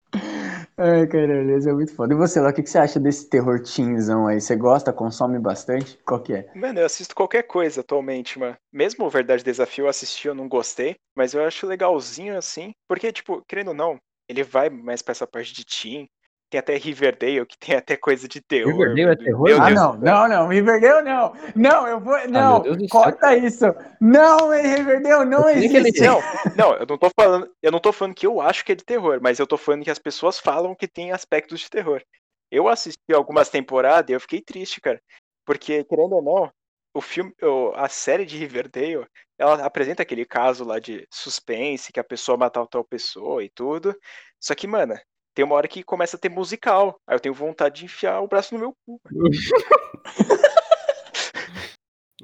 [0.79, 2.15] Ai, caralho, isso é muito foda.
[2.15, 4.41] E você lá, o que, que você acha desse terror teenzão aí?
[4.41, 5.99] Você gosta, consome bastante?
[6.03, 6.51] Qual que é?
[6.55, 8.57] Mano, eu assisto qualquer coisa atualmente, mano.
[8.73, 13.13] Mesmo o Verdade Desafio eu assisti, eu não gostei, mas eu acho legalzinho assim, porque,
[13.13, 16.09] tipo, querendo ou não, ele vai mais pra essa parte de teen,
[16.51, 18.73] tem até Riverdale, que tem até coisa de terror.
[18.73, 19.45] Riverdale é terror?
[19.45, 21.33] meu Ah, Deus não, não, não, Riverdale não.
[21.55, 22.17] Não, eu vou.
[22.29, 22.89] Não, Ah, do céu.
[22.91, 23.65] corta isso.
[24.01, 26.03] Não, Riverdale não existe.
[26.03, 26.21] Não,
[26.57, 28.85] não, eu não tô falando, eu não tô falando que eu acho que é de
[28.85, 32.03] terror, mas eu tô falando que as pessoas falam que tem aspectos de terror.
[32.51, 35.01] Eu assisti algumas temporadas e eu fiquei triste, cara.
[35.45, 36.51] Porque, querendo ou não,
[36.95, 37.35] o filme,
[37.75, 39.05] a série de Riverdale,
[39.37, 43.93] ela apresenta aquele caso lá de suspense, que a pessoa matou tal pessoa e tudo.
[44.41, 44.95] Só que, mano,
[45.35, 46.99] tem uma hora que começa a ter musical.
[47.07, 49.01] Aí eu tenho vontade de enfiar o braço no meu cu.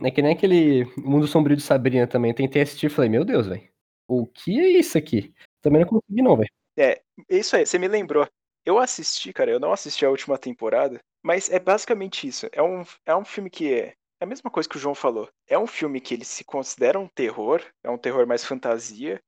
[0.03, 2.33] É que nem aquele Mundo Sombrio de Sabrina também.
[2.33, 3.69] Tentei assistir e falei, meu Deus, velho.
[4.09, 5.35] O que é isso aqui?
[5.61, 6.49] Também não consegui, não, velho.
[6.79, 8.27] É, isso aí, você me lembrou.
[8.65, 12.49] Eu assisti, cara, eu não assisti a última temporada, mas é basicamente isso.
[12.53, 15.29] É um, é um filme que é, é a mesma coisa que o João falou.
[15.47, 19.21] É um filme que ele se considera um terror, é um terror mais fantasia,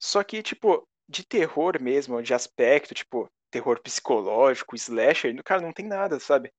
[0.00, 5.86] só que, tipo, de terror mesmo, de aspecto, tipo, terror psicológico, slasher, cara, não tem
[5.86, 6.52] nada, sabe?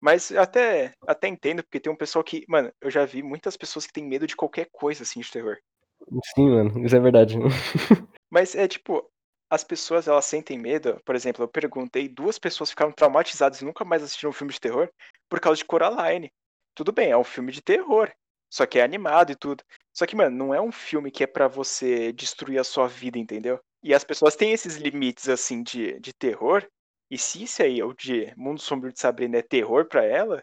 [0.00, 3.56] Mas eu até, até entendo, porque tem um pessoal que, mano, eu já vi muitas
[3.56, 5.56] pessoas que têm medo de qualquer coisa, assim, de terror.
[6.34, 7.36] Sim, mano, isso é verdade.
[8.28, 9.08] Mas é tipo,
[9.48, 11.00] as pessoas elas sentem medo.
[11.04, 14.60] Por exemplo, eu perguntei, duas pessoas ficaram traumatizadas e nunca mais assistiram um filme de
[14.60, 14.90] terror
[15.28, 16.32] por causa de Coraline.
[16.74, 18.10] Tudo bem, é um filme de terror,
[18.50, 19.62] só que é animado e tudo.
[19.94, 23.18] Só que, mano, não é um filme que é pra você destruir a sua vida,
[23.18, 23.60] entendeu?
[23.82, 26.64] E as pessoas têm esses limites, assim, de, de terror.
[27.10, 30.42] E se isso aí, o de Mundo Sombrio de Sabrina, é terror pra ela,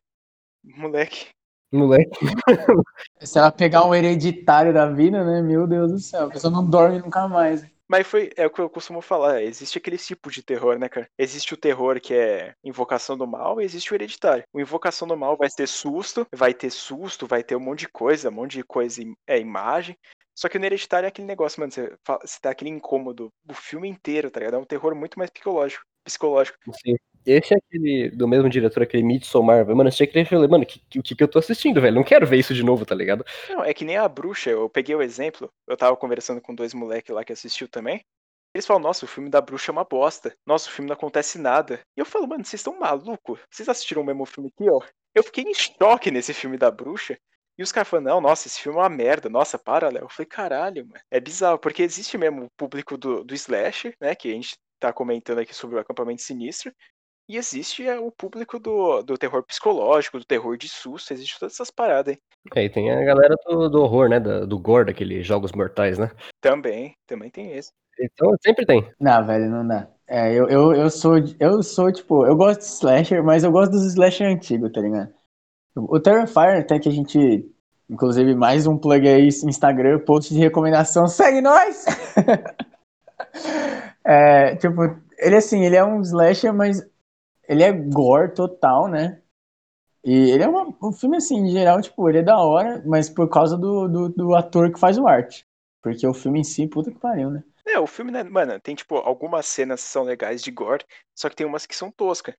[0.64, 1.30] moleque.
[1.72, 2.20] Moleque.
[3.22, 5.42] Se ela pegar um hereditário da vida, né?
[5.42, 7.64] Meu Deus do céu, a pessoa não dorme nunca mais.
[7.88, 11.10] Mas foi, é o que eu costumo falar, existe aquele tipo de terror, né, cara?
[11.18, 14.44] Existe o terror que é Invocação do Mal e existe o Hereditário.
[14.54, 17.88] O Invocação do Mal vai ter susto, vai ter susto, vai ter um monte de
[17.88, 19.98] coisa, um monte de coisa, é imagem.
[20.40, 23.54] Só que no Hereditário é aquele negócio, mano, você, fa- você dá aquele incômodo o
[23.54, 24.54] filme inteiro, tá ligado?
[24.56, 25.84] É um terror muito mais psicológico.
[26.06, 26.58] psicológico.
[26.82, 26.96] Sim.
[27.26, 29.66] Esse é aquele do mesmo diretor, aquele Midsommar.
[29.66, 29.76] velho.
[29.76, 31.82] Mano, eu achei que ele falou, mano, que- que- o que, que eu tô assistindo,
[31.82, 31.94] velho?
[31.96, 33.26] Não quero ver isso de novo, tá ligado?
[33.50, 36.74] Não, é que nem a bruxa, eu peguei o exemplo, eu tava conversando com dois
[36.74, 38.02] moleques lá que assistiu também.
[38.56, 40.34] Eles falam, nossa, o filme da bruxa é uma bosta.
[40.48, 41.82] Nossa, o filme não acontece nada.
[41.98, 43.40] E eu falo, mano, vocês estão malucos?
[43.52, 44.82] Vocês assistiram o mesmo filme que eu?
[45.14, 47.18] Eu fiquei em choque nesse filme da bruxa.
[47.60, 49.28] E os caras falam, não, nossa, esse filme é uma merda.
[49.28, 50.04] Nossa, para, Léo.
[50.06, 51.02] Eu falei, caralho, mano.
[51.12, 54.16] É bizarro, porque existe mesmo o público do, do Slash, né?
[54.16, 56.72] Que a gente tá comentando aqui sobre o acampamento sinistro.
[57.28, 61.54] E existe é, o público do, do terror psicológico, do terror de susto, existe todas
[61.54, 62.20] essas paradas aí.
[62.56, 64.22] É, e tem a galera do, do horror, né?
[64.22, 66.10] da- do gore, daqueles jogos mortais, né?
[66.40, 67.74] Também, também tem esse.
[68.00, 68.90] Então sempre tem.
[68.98, 69.86] Não, velho, não dá.
[70.08, 73.72] É, eu, eu, eu sou, eu sou, tipo, eu gosto de slasher, mas eu gosto
[73.72, 75.14] dos slasher antigos, tá ligado?
[75.76, 77.50] O Terrifier, até que a gente,
[77.90, 81.86] inclusive, mais um plug aí, Instagram, post de recomendação, segue nós!
[84.04, 84.82] é, tipo,
[85.18, 86.86] ele assim, ele é um slasher, mas
[87.48, 89.22] ele é gore total, né?
[90.04, 93.10] E ele é uma, um filme, assim, em geral, tipo, ele é da hora, mas
[93.10, 95.46] por causa do, do, do ator que faz o arte.
[95.82, 97.44] Porque o filme em si, puta que pariu, né?
[97.66, 101.30] É, o filme, né, mano, tem, tipo, algumas cenas que são legais de gore, só
[101.30, 102.36] que tem umas que são toscas.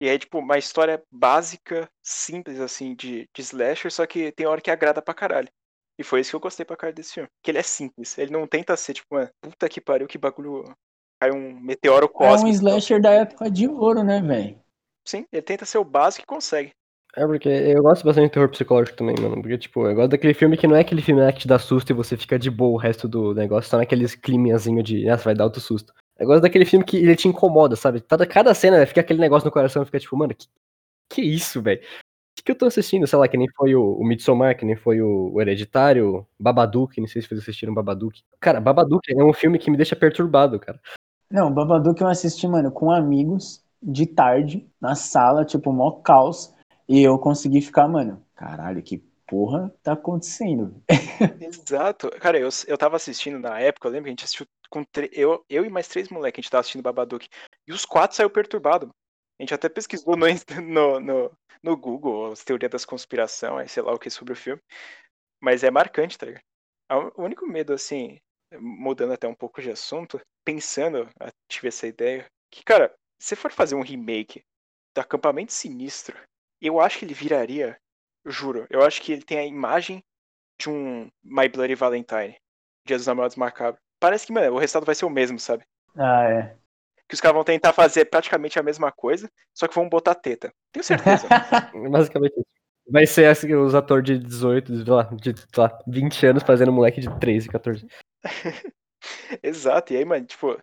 [0.00, 4.60] E é, tipo, uma história básica, simples, assim, de, de slasher, só que tem hora
[4.60, 5.48] que agrada pra caralho.
[5.98, 7.28] E foi isso que eu gostei pra caralho desse filme.
[7.42, 10.64] Que ele é simples, ele não tenta ser, tipo, mano, puta que pariu, que bagulho...
[11.22, 12.46] Cai um meteoro É cósmico.
[12.46, 12.68] um e tal.
[12.70, 14.58] slasher da época de ouro, né, velho?
[15.06, 16.70] Sim, ele tenta ser o básico e consegue.
[17.14, 19.42] É porque eu gosto bastante de terror psicológico também, mano.
[19.42, 21.90] Porque, tipo, eu gosto daquele filme que não é aquele filme que te dá susto
[21.90, 25.34] e você fica de boa o resto do negócio, só naqueles climinhazinho de, nossa, vai
[25.34, 25.92] dar outro susto.
[26.20, 28.02] Eu gosto daquele filme que ele te incomoda, sabe?
[28.02, 30.46] Cada, cada cena fica aquele negócio no coração, fica tipo, mano, que,
[31.08, 31.80] que isso, velho?
[31.80, 33.06] O que, que eu tô assistindo?
[33.06, 37.00] Sei lá, que nem foi o, o Midsommar, que nem foi o, o Hereditário, Babadook,
[37.00, 38.20] não sei se vocês assistiram Babadook.
[38.38, 40.78] Cara, Babadook é um filme que me deixa perturbado, cara.
[41.30, 46.52] Não, Babadook eu assisti, mano, com amigos, de tarde, na sala, tipo, mó caos.
[46.86, 50.82] E eu consegui ficar, mano, caralho, que porra tá acontecendo?
[51.40, 52.10] Exato.
[52.20, 55.44] Cara, eu, eu tava assistindo na época, eu lembro que a gente assistiu com eu,
[55.48, 57.28] eu e mais três moleques, a gente tava assistindo Babadook.
[57.66, 58.88] E os quatro saiu perturbado.
[59.38, 60.26] A gente até pesquisou no,
[60.62, 64.36] no, no, no Google as teorias das conspiração, aí sei lá o que sobre o
[64.36, 64.60] filme.
[65.42, 66.44] Mas é marcante, tá ligado?
[67.16, 68.18] O único medo, assim,
[68.58, 73.52] mudando até um pouco de assunto, pensando, eu tive essa ideia, que, cara, se for
[73.52, 74.42] fazer um remake
[74.94, 76.18] do Acampamento Sinistro,
[76.60, 77.78] eu acho que ele viraria,
[78.26, 80.02] juro, eu acho que ele tem a imagem
[80.60, 82.36] de um My Bloody Valentine,
[82.86, 83.80] Dia dos Namorados Macabros.
[84.00, 85.62] Parece que, mano, o resultado vai ser o mesmo, sabe?
[85.96, 86.56] Ah, é.
[87.06, 90.52] Que os caras vão tentar fazer praticamente a mesma coisa, só que vão botar teta.
[90.72, 91.28] Tenho certeza.
[91.90, 92.46] Basicamente isso.
[92.88, 97.00] Vai ser assim, os atores de 18, de, lá, de lá, 20 anos fazendo moleque
[97.00, 97.86] de 13, 14.
[99.42, 99.92] Exato.
[99.92, 100.58] E aí, mano, tipo,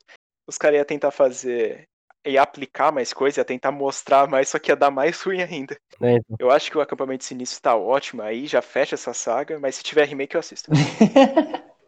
[0.47, 1.87] os caras iam tentar fazer
[2.25, 5.77] ia aplicar mais coisa, ia tentar mostrar mais, só que ia dar mais ruim ainda.
[6.01, 6.37] É, então.
[6.39, 9.83] Eu acho que o acampamento sinistro tá ótimo aí, já fecha essa saga, mas se
[9.83, 10.71] tiver remake eu assisto.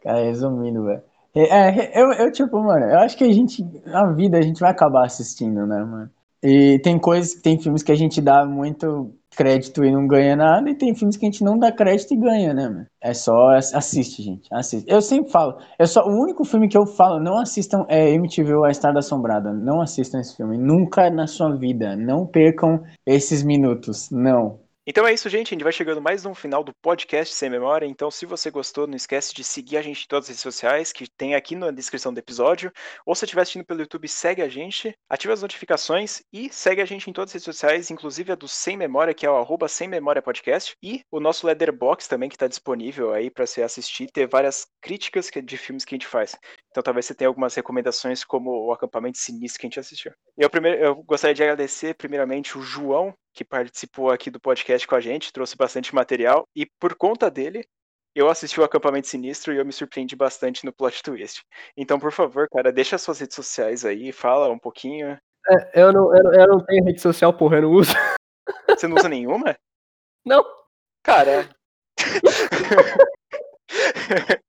[0.02, 1.02] Cara, resumindo, velho.
[1.34, 4.60] É, é, eu, eu, tipo, mano, eu acho que a gente, na vida, a gente
[4.60, 6.10] vai acabar assistindo, né, mano?
[6.42, 10.68] E tem coisas, tem filmes que a gente dá muito crédito e não ganha nada,
[10.68, 12.86] e tem filmes que a gente não dá crédito e ganha, né, mano?
[13.00, 14.48] É só assiste, gente.
[14.52, 14.90] Assiste.
[14.90, 18.54] Eu sempre falo, é só o único filme que eu falo, não assistam é MTV
[18.54, 19.52] ou A Estrada Assombrada.
[19.52, 20.58] Não assistam esse filme.
[20.58, 21.94] Nunca na sua vida.
[21.96, 24.10] Não percam esses minutos.
[24.10, 24.58] Não.
[24.90, 25.46] Então é isso, gente.
[25.46, 27.86] A gente vai chegando mais no final do podcast Sem Memória.
[27.86, 30.92] Então, se você gostou, não esquece de seguir a gente em todas as redes sociais,
[30.92, 32.72] que tem aqui na descrição do episódio.
[33.06, 36.84] Ou se estiver assistindo pelo YouTube, segue a gente, ativa as notificações e segue a
[36.84, 39.68] gente em todas as redes sociais, inclusive a do Sem Memória, que é o arroba
[39.68, 40.74] Sem Memória Podcast.
[40.82, 45.30] E o nosso Leatherbox também, que está disponível aí para você assistir, ter várias críticas
[45.32, 46.34] de filmes que a gente faz.
[46.68, 50.10] Então talvez você tenha algumas recomendações, como o Acampamento Sinistro que a gente assistiu.
[50.36, 54.94] Eu, primeiro, eu gostaria de agradecer, primeiramente, o João, que participou aqui do podcast com
[54.94, 57.64] a gente, trouxe bastante material, e por conta dele,
[58.14, 61.42] eu assisti o Acampamento Sinistro e eu me surpreendi bastante no plot twist.
[61.76, 65.18] Então, por favor, cara, deixa suas redes sociais aí, fala um pouquinho.
[65.48, 67.92] É, eu, não, eu, eu não tenho rede social, porra, eu não uso.
[68.68, 69.56] Você não usa nenhuma?
[70.24, 70.44] Não.
[71.02, 71.48] Cara.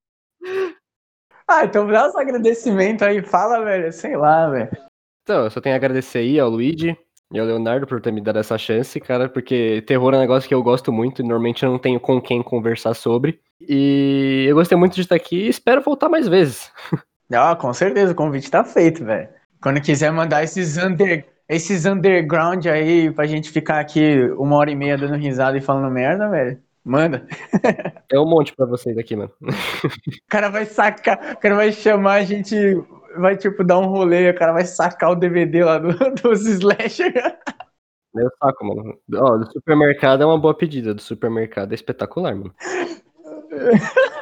[1.47, 4.71] ah, então dá uns agradecimento aí, fala, velho, sei lá, velho.
[5.23, 6.97] Então, eu só tenho a agradecer aí ao Luigi,
[7.31, 10.47] e ao Leonardo por ter me dado essa chance, cara, porque terror é um negócio
[10.47, 13.39] que eu gosto muito e normalmente eu não tenho com quem conversar sobre.
[13.59, 16.71] E eu gostei muito de estar aqui e espero voltar mais vezes.
[17.33, 19.29] Ah, com certeza, o convite tá feito, velho.
[19.61, 24.75] Quando quiser mandar esses, under, esses underground aí pra gente ficar aqui uma hora e
[24.75, 27.25] meia dando risada e falando merda, velho, manda.
[28.11, 29.31] É um monte pra vocês aqui, mano.
[29.47, 32.57] O cara vai sacar, o cara vai chamar a gente
[33.17, 37.13] vai, tipo, dar um rolê, o cara vai sacar o DVD lá do, dos slasher.
[38.13, 38.97] Eu saco, mano.
[39.15, 40.93] Ó, do supermercado é uma boa pedida.
[40.93, 42.53] Do supermercado é espetacular, mano.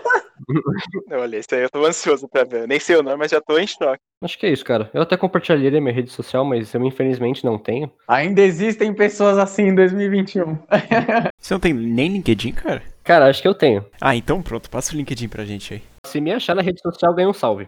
[1.12, 2.68] Olha, isso aí eu tô ansioso pra ver.
[2.68, 4.00] Nem sei o nome, mas já tô em choque.
[4.22, 4.90] Acho que é isso, cara.
[4.94, 7.92] Eu até compartilharia minha rede social, mas eu infelizmente não tenho.
[8.08, 10.58] Ainda existem pessoas assim em 2021.
[11.40, 12.84] Você não tem nem LinkedIn, cara?
[13.04, 13.86] Cara, acho que eu tenho.
[14.00, 14.70] Ah, então pronto.
[14.70, 15.82] Passa o LinkedIn pra gente aí.
[16.06, 17.68] Se me achar na rede social, ganha um salve.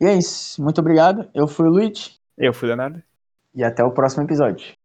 [0.00, 0.62] E é isso.
[0.62, 1.28] Muito obrigado.
[1.34, 2.20] Eu fui o Luiz.
[2.36, 3.02] Eu fui o Leonardo.
[3.54, 4.79] E até o próximo episódio.